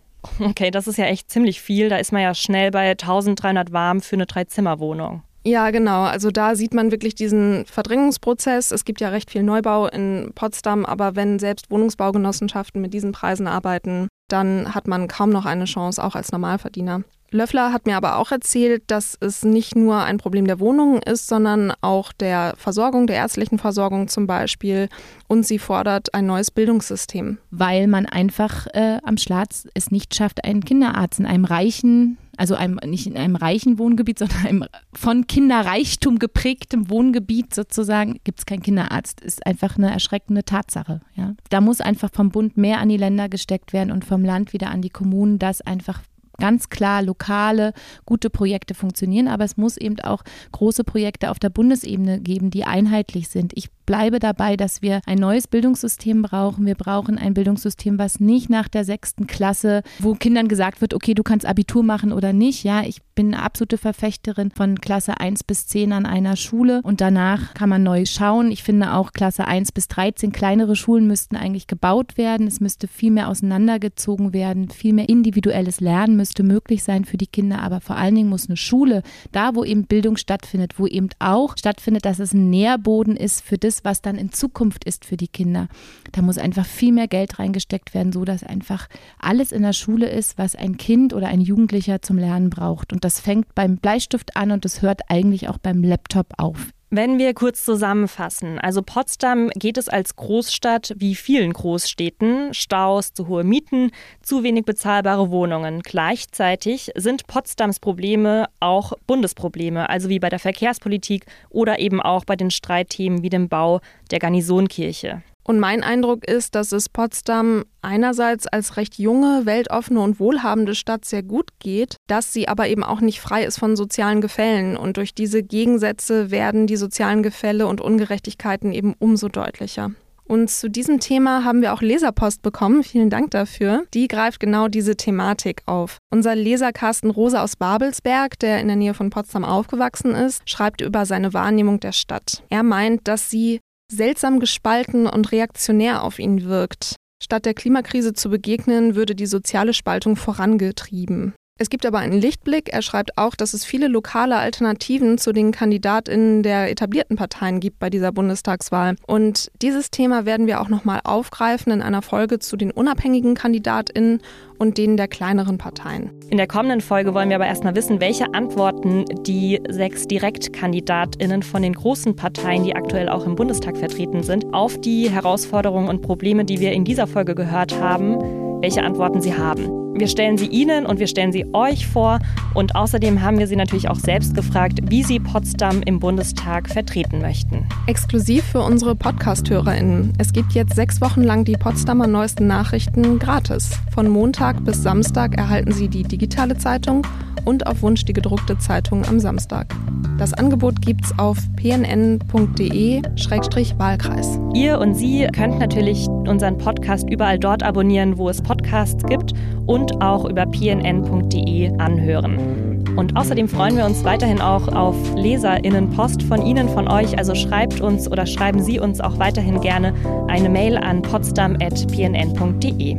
Okay, 0.41 0.71
das 0.71 0.87
ist 0.87 0.99
ja 0.99 1.07
echt 1.07 1.31
ziemlich 1.31 1.61
viel. 1.61 1.89
Da 1.89 1.97
ist 1.97 2.13
man 2.13 2.23
ja 2.23 2.35
schnell 2.35 2.71
bei 2.71 2.91
1300 2.91 3.73
warm 3.73 4.01
für 4.01 4.17
eine 4.17 4.27
Dreizimmerwohnung. 4.27 5.23
Ja, 5.45 5.71
genau. 5.71 6.03
Also 6.03 6.33
da 6.33 6.57
sieht 6.57 6.75
man 6.75 6.91
wirklich 6.91 7.15
diesen 7.15 7.67
Verdrängungsprozess. 7.67 8.73
Es 8.73 8.85
gibt 8.85 9.01
ja 9.01 9.11
recht 9.11 9.31
viel 9.31 9.45
Neubau 9.45 9.87
in 9.87 10.33
Potsdam, 10.35 10.85
aber 10.85 11.15
wenn 11.15 11.39
selbst 11.39 11.71
Wohnungsbaugenossenschaften 11.71 12.81
mit 12.81 12.93
diesen 12.93 13.13
Preisen 13.13 13.47
arbeiten, 13.47 14.09
dann 14.29 14.75
hat 14.75 14.89
man 14.89 15.07
kaum 15.07 15.31
noch 15.31 15.47
eine 15.47 15.67
Chance, 15.67 16.03
auch 16.03 16.17
als 16.17 16.33
Normalverdiener. 16.33 17.03
Löffler 17.31 17.73
hat 17.73 17.87
mir 17.87 17.97
aber 17.97 18.17
auch 18.17 18.31
erzählt, 18.31 18.85
dass 18.87 19.17
es 19.21 19.45
nicht 19.45 19.77
nur 19.77 20.03
ein 20.03 20.19
Problem 20.19 20.47
der 20.47 20.61
Wohnungen 20.61 21.03
ist, 21.03 21.27
sondern 21.27 21.73
auch 21.81 22.13
der 22.13 22.55
Versorgung, 22.57 23.07
der 23.07 23.17
ärztlichen 23.17 23.59
Versorgung 23.59 24.09
zum 24.09 24.27
Beispiel. 24.27 24.89
Und 25.29 25.47
sie 25.47 25.59
fordert 25.59 26.15
ein 26.15 26.27
neues 26.27 26.51
Bildungssystem. 26.51 27.39
Weil 27.51 27.87
man 27.89 28.07
einfach 28.07 28.67
äh, 28.69 28.99
am 29.03 29.17
Schlatz 29.17 29.67
es 29.75 29.91
nicht 29.91 30.15
schafft, 30.15 30.45
einen 30.45 30.65
Kinderarzt 30.65 31.19
in 31.19 31.27
einem 31.27 31.45
reichen, 31.45 32.17
also 32.37 32.55
einem, 32.55 32.79
nicht 32.85 33.07
in 33.07 33.17
einem 33.17 33.37
reichen 33.37 33.79
Wohngebiet, 33.79 34.19
sondern 34.21 34.47
einem 34.47 34.65
von 34.93 35.27
Kinderreichtum 35.27 36.19
geprägtem 36.19 36.91
Wohngebiet 36.91 37.55
sozusagen, 37.55 38.21
gibt 38.25 38.39
es 38.39 38.47
keinen 38.47 38.63
Kinderarzt. 38.63 39.21
Ist 39.21 39.47
einfach 39.47 39.77
eine 39.77 39.91
erschreckende 39.91 40.45
Tatsache. 40.45 41.01
Ja. 41.15 41.35
Da 41.51 41.61
muss 41.61 41.81
einfach 41.81 42.11
vom 42.13 42.31
Bund 42.31 42.57
mehr 42.57 42.79
an 42.79 42.89
die 42.89 42.97
Länder 42.97 43.29
gesteckt 43.29 43.73
werden 43.73 43.91
und 43.91 44.05
vom 44.05 44.25
Land 44.25 44.53
wieder 44.53 44.71
an 44.71 44.83
die 44.83 44.91
Kommunen, 44.91 45.39
dass 45.39 45.61
einfach 45.61 46.03
ganz 46.39 46.69
klar 46.69 47.03
lokale, 47.03 47.73
gute 48.05 48.31
Projekte 48.31 48.75
funktionieren, 48.75 49.29
aber 49.29 49.45
es 49.45 49.57
muss 49.57 49.77
eben 49.77 50.01
auch 50.01 50.23
große 50.53 50.85
Projekte 50.85 51.31
auf 51.31 51.39
der 51.39 51.51
Bundesebene 51.51 52.21
geben, 52.21 52.51
die 52.51 52.65
einheitlich 52.65 53.29
sind. 53.29 53.53
Ich 53.55 53.71
bleibe 53.87 54.19
dabei, 54.19 54.57
dass 54.57 54.83
wir 54.83 55.01
ein 55.07 55.19
neues 55.19 55.47
Bildungssystem 55.47 56.23
brauchen. 56.23 56.67
Wir 56.67 56.75
brauchen 56.75 57.19
ein 57.19 57.35
Bildungssystem, 57.35 57.99
was 57.99 58.21
nicht 58.21 58.51
nach 58.51 58.69
der 58.69 58.85
sechsten 58.85 59.27
Klasse, 59.27 59.83
wo 60.01 60.15
Kindern 60.15 60.49
gesagt 60.49 60.81
wird, 60.81 60.93
okay, 60.93 61.15
du 61.15 61.23
kannst 61.23 61.47
Abitur 61.47 61.83
machen 61.83 62.13
oder 62.13 62.33
nicht. 62.33 62.65
Ja, 62.65 62.83
ich 62.83 63.01
bin 63.15 63.33
eine 63.33 63.43
absolute 63.43 63.79
Verfechterin 63.79 64.51
von 64.51 64.79
Klasse 64.81 65.19
1 65.21 65.45
bis 65.45 65.67
10 65.69 65.93
an 65.93 66.05
einer 66.05 66.37
Schule 66.37 66.81
und 66.83 67.01
danach 67.01 67.55
kann 67.55 67.69
man 67.69 67.83
neu 67.83 68.05
schauen. 68.05 68.51
Ich 68.51 68.63
finde 68.63 68.93
auch 68.93 69.13
Klasse 69.13 69.47
1 69.47 69.73
bis 69.73 69.89
13 69.89 70.33
kleinere 70.33 70.77
Schulen 70.77 71.07
müssten 71.07 71.37
eigentlich 71.37 71.67
gebaut 71.67 72.19
werden. 72.19 72.47
Es 72.47 72.61
müsste 72.61 72.89
viel 72.89 73.13
mehr 73.13 73.29
auseinandergezogen 73.29 74.35
werden. 74.35 74.69
Viel 74.69 74.93
mehr 74.93 75.09
individuelles 75.09 75.81
Lernen 75.81 76.17
müsste 76.17 76.26
möglich 76.43 76.83
sein 76.83 77.05
für 77.05 77.17
die 77.17 77.27
Kinder. 77.27 77.61
Aber 77.63 77.81
vor 77.81 77.97
allen 77.97 78.15
Dingen 78.15 78.29
muss 78.29 78.49
eine 78.49 78.57
Schule, 78.57 79.03
da 79.33 79.55
wo 79.55 79.65
eben 79.65 79.87
Bildung 79.87 80.17
stattfindet, 80.17 80.79
wo 80.79 80.87
eben 80.87 81.09
auch 81.19 81.57
stattfindet, 81.57 82.05
dass 82.05 82.19
es 82.19 82.33
ein 82.33 82.51
Nährboden 82.51 83.17
ist 83.17 83.43
für 83.43 83.59
das, 83.59 83.85
was 83.85 84.03
dann 84.03 84.17
in 84.17 84.33
Zukunft 84.33 84.85
ist 84.85 85.05
für 85.05 85.17
die 85.17 85.29
Kinder. 85.29 85.69
Da 86.13 86.23
muss 86.23 86.39
einfach 86.39 86.67
viel 86.67 86.93
mehr 86.93 87.09
Geld 87.09 87.39
reingesteckt 87.39 87.95
werden, 87.95 88.13
so 88.13 88.25
dass 88.25 88.45
einfach 88.45 88.89
alles 89.19 89.53
in 89.53 89.63
der 89.63 89.73
Schule 89.73 90.09
ist, 90.09 90.39
was 90.39 90.57
ein 90.57 90.77
Kind 90.77 91.15
oder 91.15 91.29
ein 91.29 91.41
Jugendlicher 91.41 92.03
zum 92.03 92.19
Lernen 92.19 92.51
braucht. 92.51 92.93
Und 92.93 93.05
das 93.05 93.21
fängt 93.21 93.55
beim 93.55 93.77
Bleistift 93.79 94.37
an 94.37 94.51
und 94.51 94.65
es 94.65 94.83
hört 94.83 95.03
eigentlich 95.09 95.49
auch 95.49 95.59
beim 95.59 95.83
Laptop 95.83 96.35
auf. 96.39 96.73
Wenn 96.91 97.19
wir 97.19 97.35
kurz 97.35 97.65
zusammenfassen, 97.65 98.61
also 98.61 98.81
Potsdam 98.81 99.51
geht 99.57 99.77
es 99.77 99.89
als 99.89 100.15
Großstadt 100.15 100.95
wie 100.97 101.17
vielen 101.17 101.53
Großstädten, 101.53 102.55
Staus, 102.55 103.13
zu 103.13 103.27
hohe 103.27 103.43
Mieten, 103.43 103.91
zu 104.23 104.45
wenig 104.45 104.65
bezahlbare 104.65 105.33
Wohnungen. 105.33 105.81
Gleichzeitig 105.81 106.93
sind 106.95 107.27
Potsdams 107.27 107.81
Probleme 107.81 108.47
auch 108.61 108.93
Bundesprobleme, 109.09 109.91
also 109.91 110.09
wie 110.09 110.21
bei 110.21 110.29
der 110.29 110.39
Verkehrspolitik 110.39 111.27
oder 111.51 111.81
eben 111.81 112.01
auch 112.01 112.25
bei 112.25 112.37
den 112.37 112.53
Streitthemen 112.53 113.25
wie 113.25 113.31
dem 113.31 113.49
Bau 113.49 113.81
der 114.13 114.21
Garnisonkirche. 114.21 115.23
Und 115.47 115.61
mein 115.61 115.85
Eindruck 115.85 116.27
ist, 116.27 116.57
dass 116.57 116.73
es 116.73 116.89
Potsdam 116.89 117.67
einerseits 117.81 118.49
als 118.49 118.77
recht 118.77 118.99
junge, 118.99 119.43
weltoffene 119.47 120.01
und 120.01 120.19
wohlhabende 120.19 120.75
Stadt 120.75 121.05
sehr 121.05 121.23
gut 121.23 121.51
geht, 121.61 121.99
dass 122.09 122.33
sie 122.33 122.49
aber 122.49 122.67
eben 122.67 122.83
auch 122.83 123.01
nicht 123.01 123.21
frei 123.21 123.45
ist 123.45 123.57
von 123.57 123.77
sozialen 123.77 124.21
Gefällen. 124.21 124.77
Und 124.77 124.97
durch 124.97 125.15
diese 125.15 125.45
Gegensätze 125.45 126.33
werden 126.33 126.67
die 126.67 126.75
sozialen 126.75 127.23
Gefälle 127.23 127.69
und 127.69 127.81
Ungerechtigkeiten 127.81 128.73
eben 128.73 128.95
umso 128.99 129.29
deutlicher. 129.29 129.93
Und 130.25 130.51
zu 130.51 130.69
diesem 130.69 130.99
Thema 130.99 131.45
haben 131.45 131.63
wir 131.63 131.73
auch 131.73 131.83
Leserpost 131.83 132.43
bekommen. 132.43 132.83
Vielen 132.83 133.11
Dank 133.11 133.31
dafür. 133.31 133.85
Die 133.95 134.09
greift 134.09 134.41
genau 134.41 134.67
diese 134.67 134.97
Thematik 134.97 135.63
auf. 135.67 135.99
Unser 136.11 136.35
Leser 136.35 136.73
Carsten 136.73 137.11
Rose 137.11 137.41
aus 137.41 137.55
Babelsberg, 137.55 138.37
der 138.41 138.61
in 138.61 138.67
der 138.67 138.77
Nähe 138.77 138.95
von 138.95 139.11
Potsdam 139.11 139.45
aufgewachsen 139.45 140.17
ist, 140.17 140.43
schreibt 140.51 140.81
über 140.81 141.07
seine 141.07 141.33
Wahrnehmung 141.33 141.79
der 141.79 141.93
Stadt. 141.93 142.43
Er 142.49 142.65
meint, 142.65 143.07
dass 143.07 143.31
sie 143.31 143.61
seltsam 143.91 144.41
gespalten 144.41 145.07
und 145.07 145.33
reaktionär 145.33 146.03
auf 146.03 146.19
ihn 146.19 146.45
wirkt. 146.45 146.97
Statt 147.23 147.47
der 147.47 147.55
Klimakrise 147.55 148.13
zu 148.13 148.29
begegnen, 148.29 148.95
würde 148.95 149.15
die 149.15 149.27
soziale 149.27 149.73
Spaltung 149.73 150.17
vorangetrieben. 150.17 151.35
Es 151.59 151.71
gibt 151.71 151.87
aber 151.87 151.99
einen 151.99 152.21
Lichtblick. 152.21 152.69
Er 152.71 152.83
schreibt 152.83 153.17
auch, 153.17 153.35
dass 153.35 153.55
es 153.55 153.65
viele 153.65 153.89
lokale 153.89 154.37
Alternativen 154.37 155.17
zu 155.17 155.33
den 155.33 155.53
Kandidatinnen 155.53 156.43
der 156.43 156.71
etablierten 156.71 157.17
Parteien 157.17 157.61
gibt 157.61 157.79
bei 157.79 157.89
dieser 157.89 158.13
Bundestagswahl. 158.13 158.97
Und 159.07 159.51
dieses 159.63 159.91
Thema 159.91 160.27
werden 160.27 160.47
wir 160.47 160.61
auch 160.61 160.69
nochmal 160.69 161.01
aufgreifen 161.05 161.73
in 161.73 161.81
einer 161.81 162.03
Folge 162.03 162.41
zu 162.41 162.59
den 162.59 162.71
unabhängigen 162.71 163.35
Kandidatinnen 163.35 164.21
und 164.59 164.77
denen 164.77 164.99
der 164.99 165.09
kleineren 165.09 165.57
Parteien. 165.57 166.11
In 166.29 166.37
der 166.37 166.47
kommenden 166.47 166.83
Folge 166.83 167.15
wollen 167.15 167.31
wir 167.31 167.37
aber 167.37 167.47
erstmal 167.47 167.75
wissen, 167.75 168.01
welche 168.01 168.35
Antworten 168.35 169.07
die 169.27 169.59
sechs 169.71 170.07
Direktkandidatinnen 170.07 171.43
von 171.43 171.63
den 171.63 171.73
großen 171.73 172.17
Parteien, 172.17 172.65
die 172.65 172.77
aktuell 172.77 173.09
auch 173.09 173.25
im 173.25 173.35
Bundestag 173.35 173.79
vertreten 173.79 174.23
sind, 174.23 174.53
auf 174.53 174.79
die 174.79 175.11
Herausforderungen 175.11 175.89
und 175.89 176.03
Probleme, 176.03 176.45
die 176.45 176.61
wir 176.61 176.73
in 176.73 176.85
dieser 176.85 177.07
Folge 177.07 177.35
gehört 177.35 177.81
haben, 177.81 178.46
welche 178.61 178.83
Antworten 178.83 179.21
sie 179.21 179.35
haben. 179.35 179.87
Wir 179.99 180.09
stellen 180.09 180.37
sie 180.37 180.47
Ihnen 180.47 180.85
und 180.85 180.99
wir 180.99 181.07
stellen 181.07 181.33
sie 181.33 181.47
euch 181.55 181.87
vor. 181.87 182.19
Und 182.53 182.77
außerdem 182.77 183.23
haben 183.23 183.39
wir 183.39 183.47
sie 183.47 183.57
natürlich 183.57 183.89
auch 183.89 183.99
selbst 183.99 184.35
gefragt, 184.35 184.81
wie 184.91 185.03
sie 185.03 185.19
Potsdam 185.19 185.81
im 185.83 186.01
Bundestag 186.01 186.69
vertreten 186.69 187.23
möchten. 187.23 187.67
Exklusiv 187.87 188.45
für 188.45 188.61
unsere 188.61 188.95
Podcast-HörerInnen. 188.95 190.13
Es 190.19 190.35
gibt 190.35 190.53
jetzt 190.53 190.75
sechs 190.75 191.01
Wochen 191.01 191.23
lang 191.23 191.45
die 191.45 191.57
Potsdamer 191.57 192.07
neuesten 192.07 192.47
Nachrichten 192.47 193.19
gratis. 193.19 193.71
Von 193.95 194.09
Montag 194.09 194.63
bis 194.65 194.83
Samstag 194.83 195.39
erhalten 195.39 195.73
Sie 195.73 195.89
die 195.89 196.03
digitale 196.03 196.59
Zeitung 196.59 197.07
und 197.47 197.67
auf 197.67 197.81
Wunsch 197.81 198.05
die 198.05 198.13
gedruckte 198.13 198.59
Zeitung 198.59 199.07
am 199.07 199.19
Samstag. 199.19 199.75
Das 200.19 200.35
Angebot 200.35 200.83
gibt's 200.83 201.19
auf 201.19 201.39
pnn.de-wahlkreis. 201.57 204.41
Ihr 204.55 204.79
und 204.79 204.95
Sie 204.95 205.27
könnt 205.33 205.59
natürlich 205.59 206.07
unseren 206.29 206.59
Podcast 206.59 207.09
überall 207.11 207.39
dort 207.39 207.63
abonnieren, 207.63 208.19
wo 208.19 208.29
es 208.29 208.43
Podcasts 208.43 209.05
gibt 209.05 209.33
und 209.67 210.03
auch 210.03 210.25
über 210.25 210.47
pnn.de 210.47 211.79
anhören. 211.79 212.85
Und 212.97 213.17
außerdem 213.17 213.49
freuen 213.49 213.77
wir 213.77 213.85
uns 213.85 214.05
weiterhin 214.05 214.41
auch 214.41 214.69
auf 214.69 214.97
LeserInnenpost 215.15 216.23
von 216.23 216.41
Ihnen, 216.43 216.69
von 216.69 216.89
euch. 216.89 217.19
Also 217.19 217.35
schreibt 217.35 217.81
uns 217.81 218.11
oder 218.11 218.25
schreiben 218.27 218.63
Sie 218.63 218.81
uns 218.81 219.01
auch 219.01 219.19
weiterhin 219.19 219.61
gerne 219.61 219.93
eine 220.29 220.49
Mail 220.49 220.79
an 220.79 221.03
potsdam.pnn.de. 221.03 222.97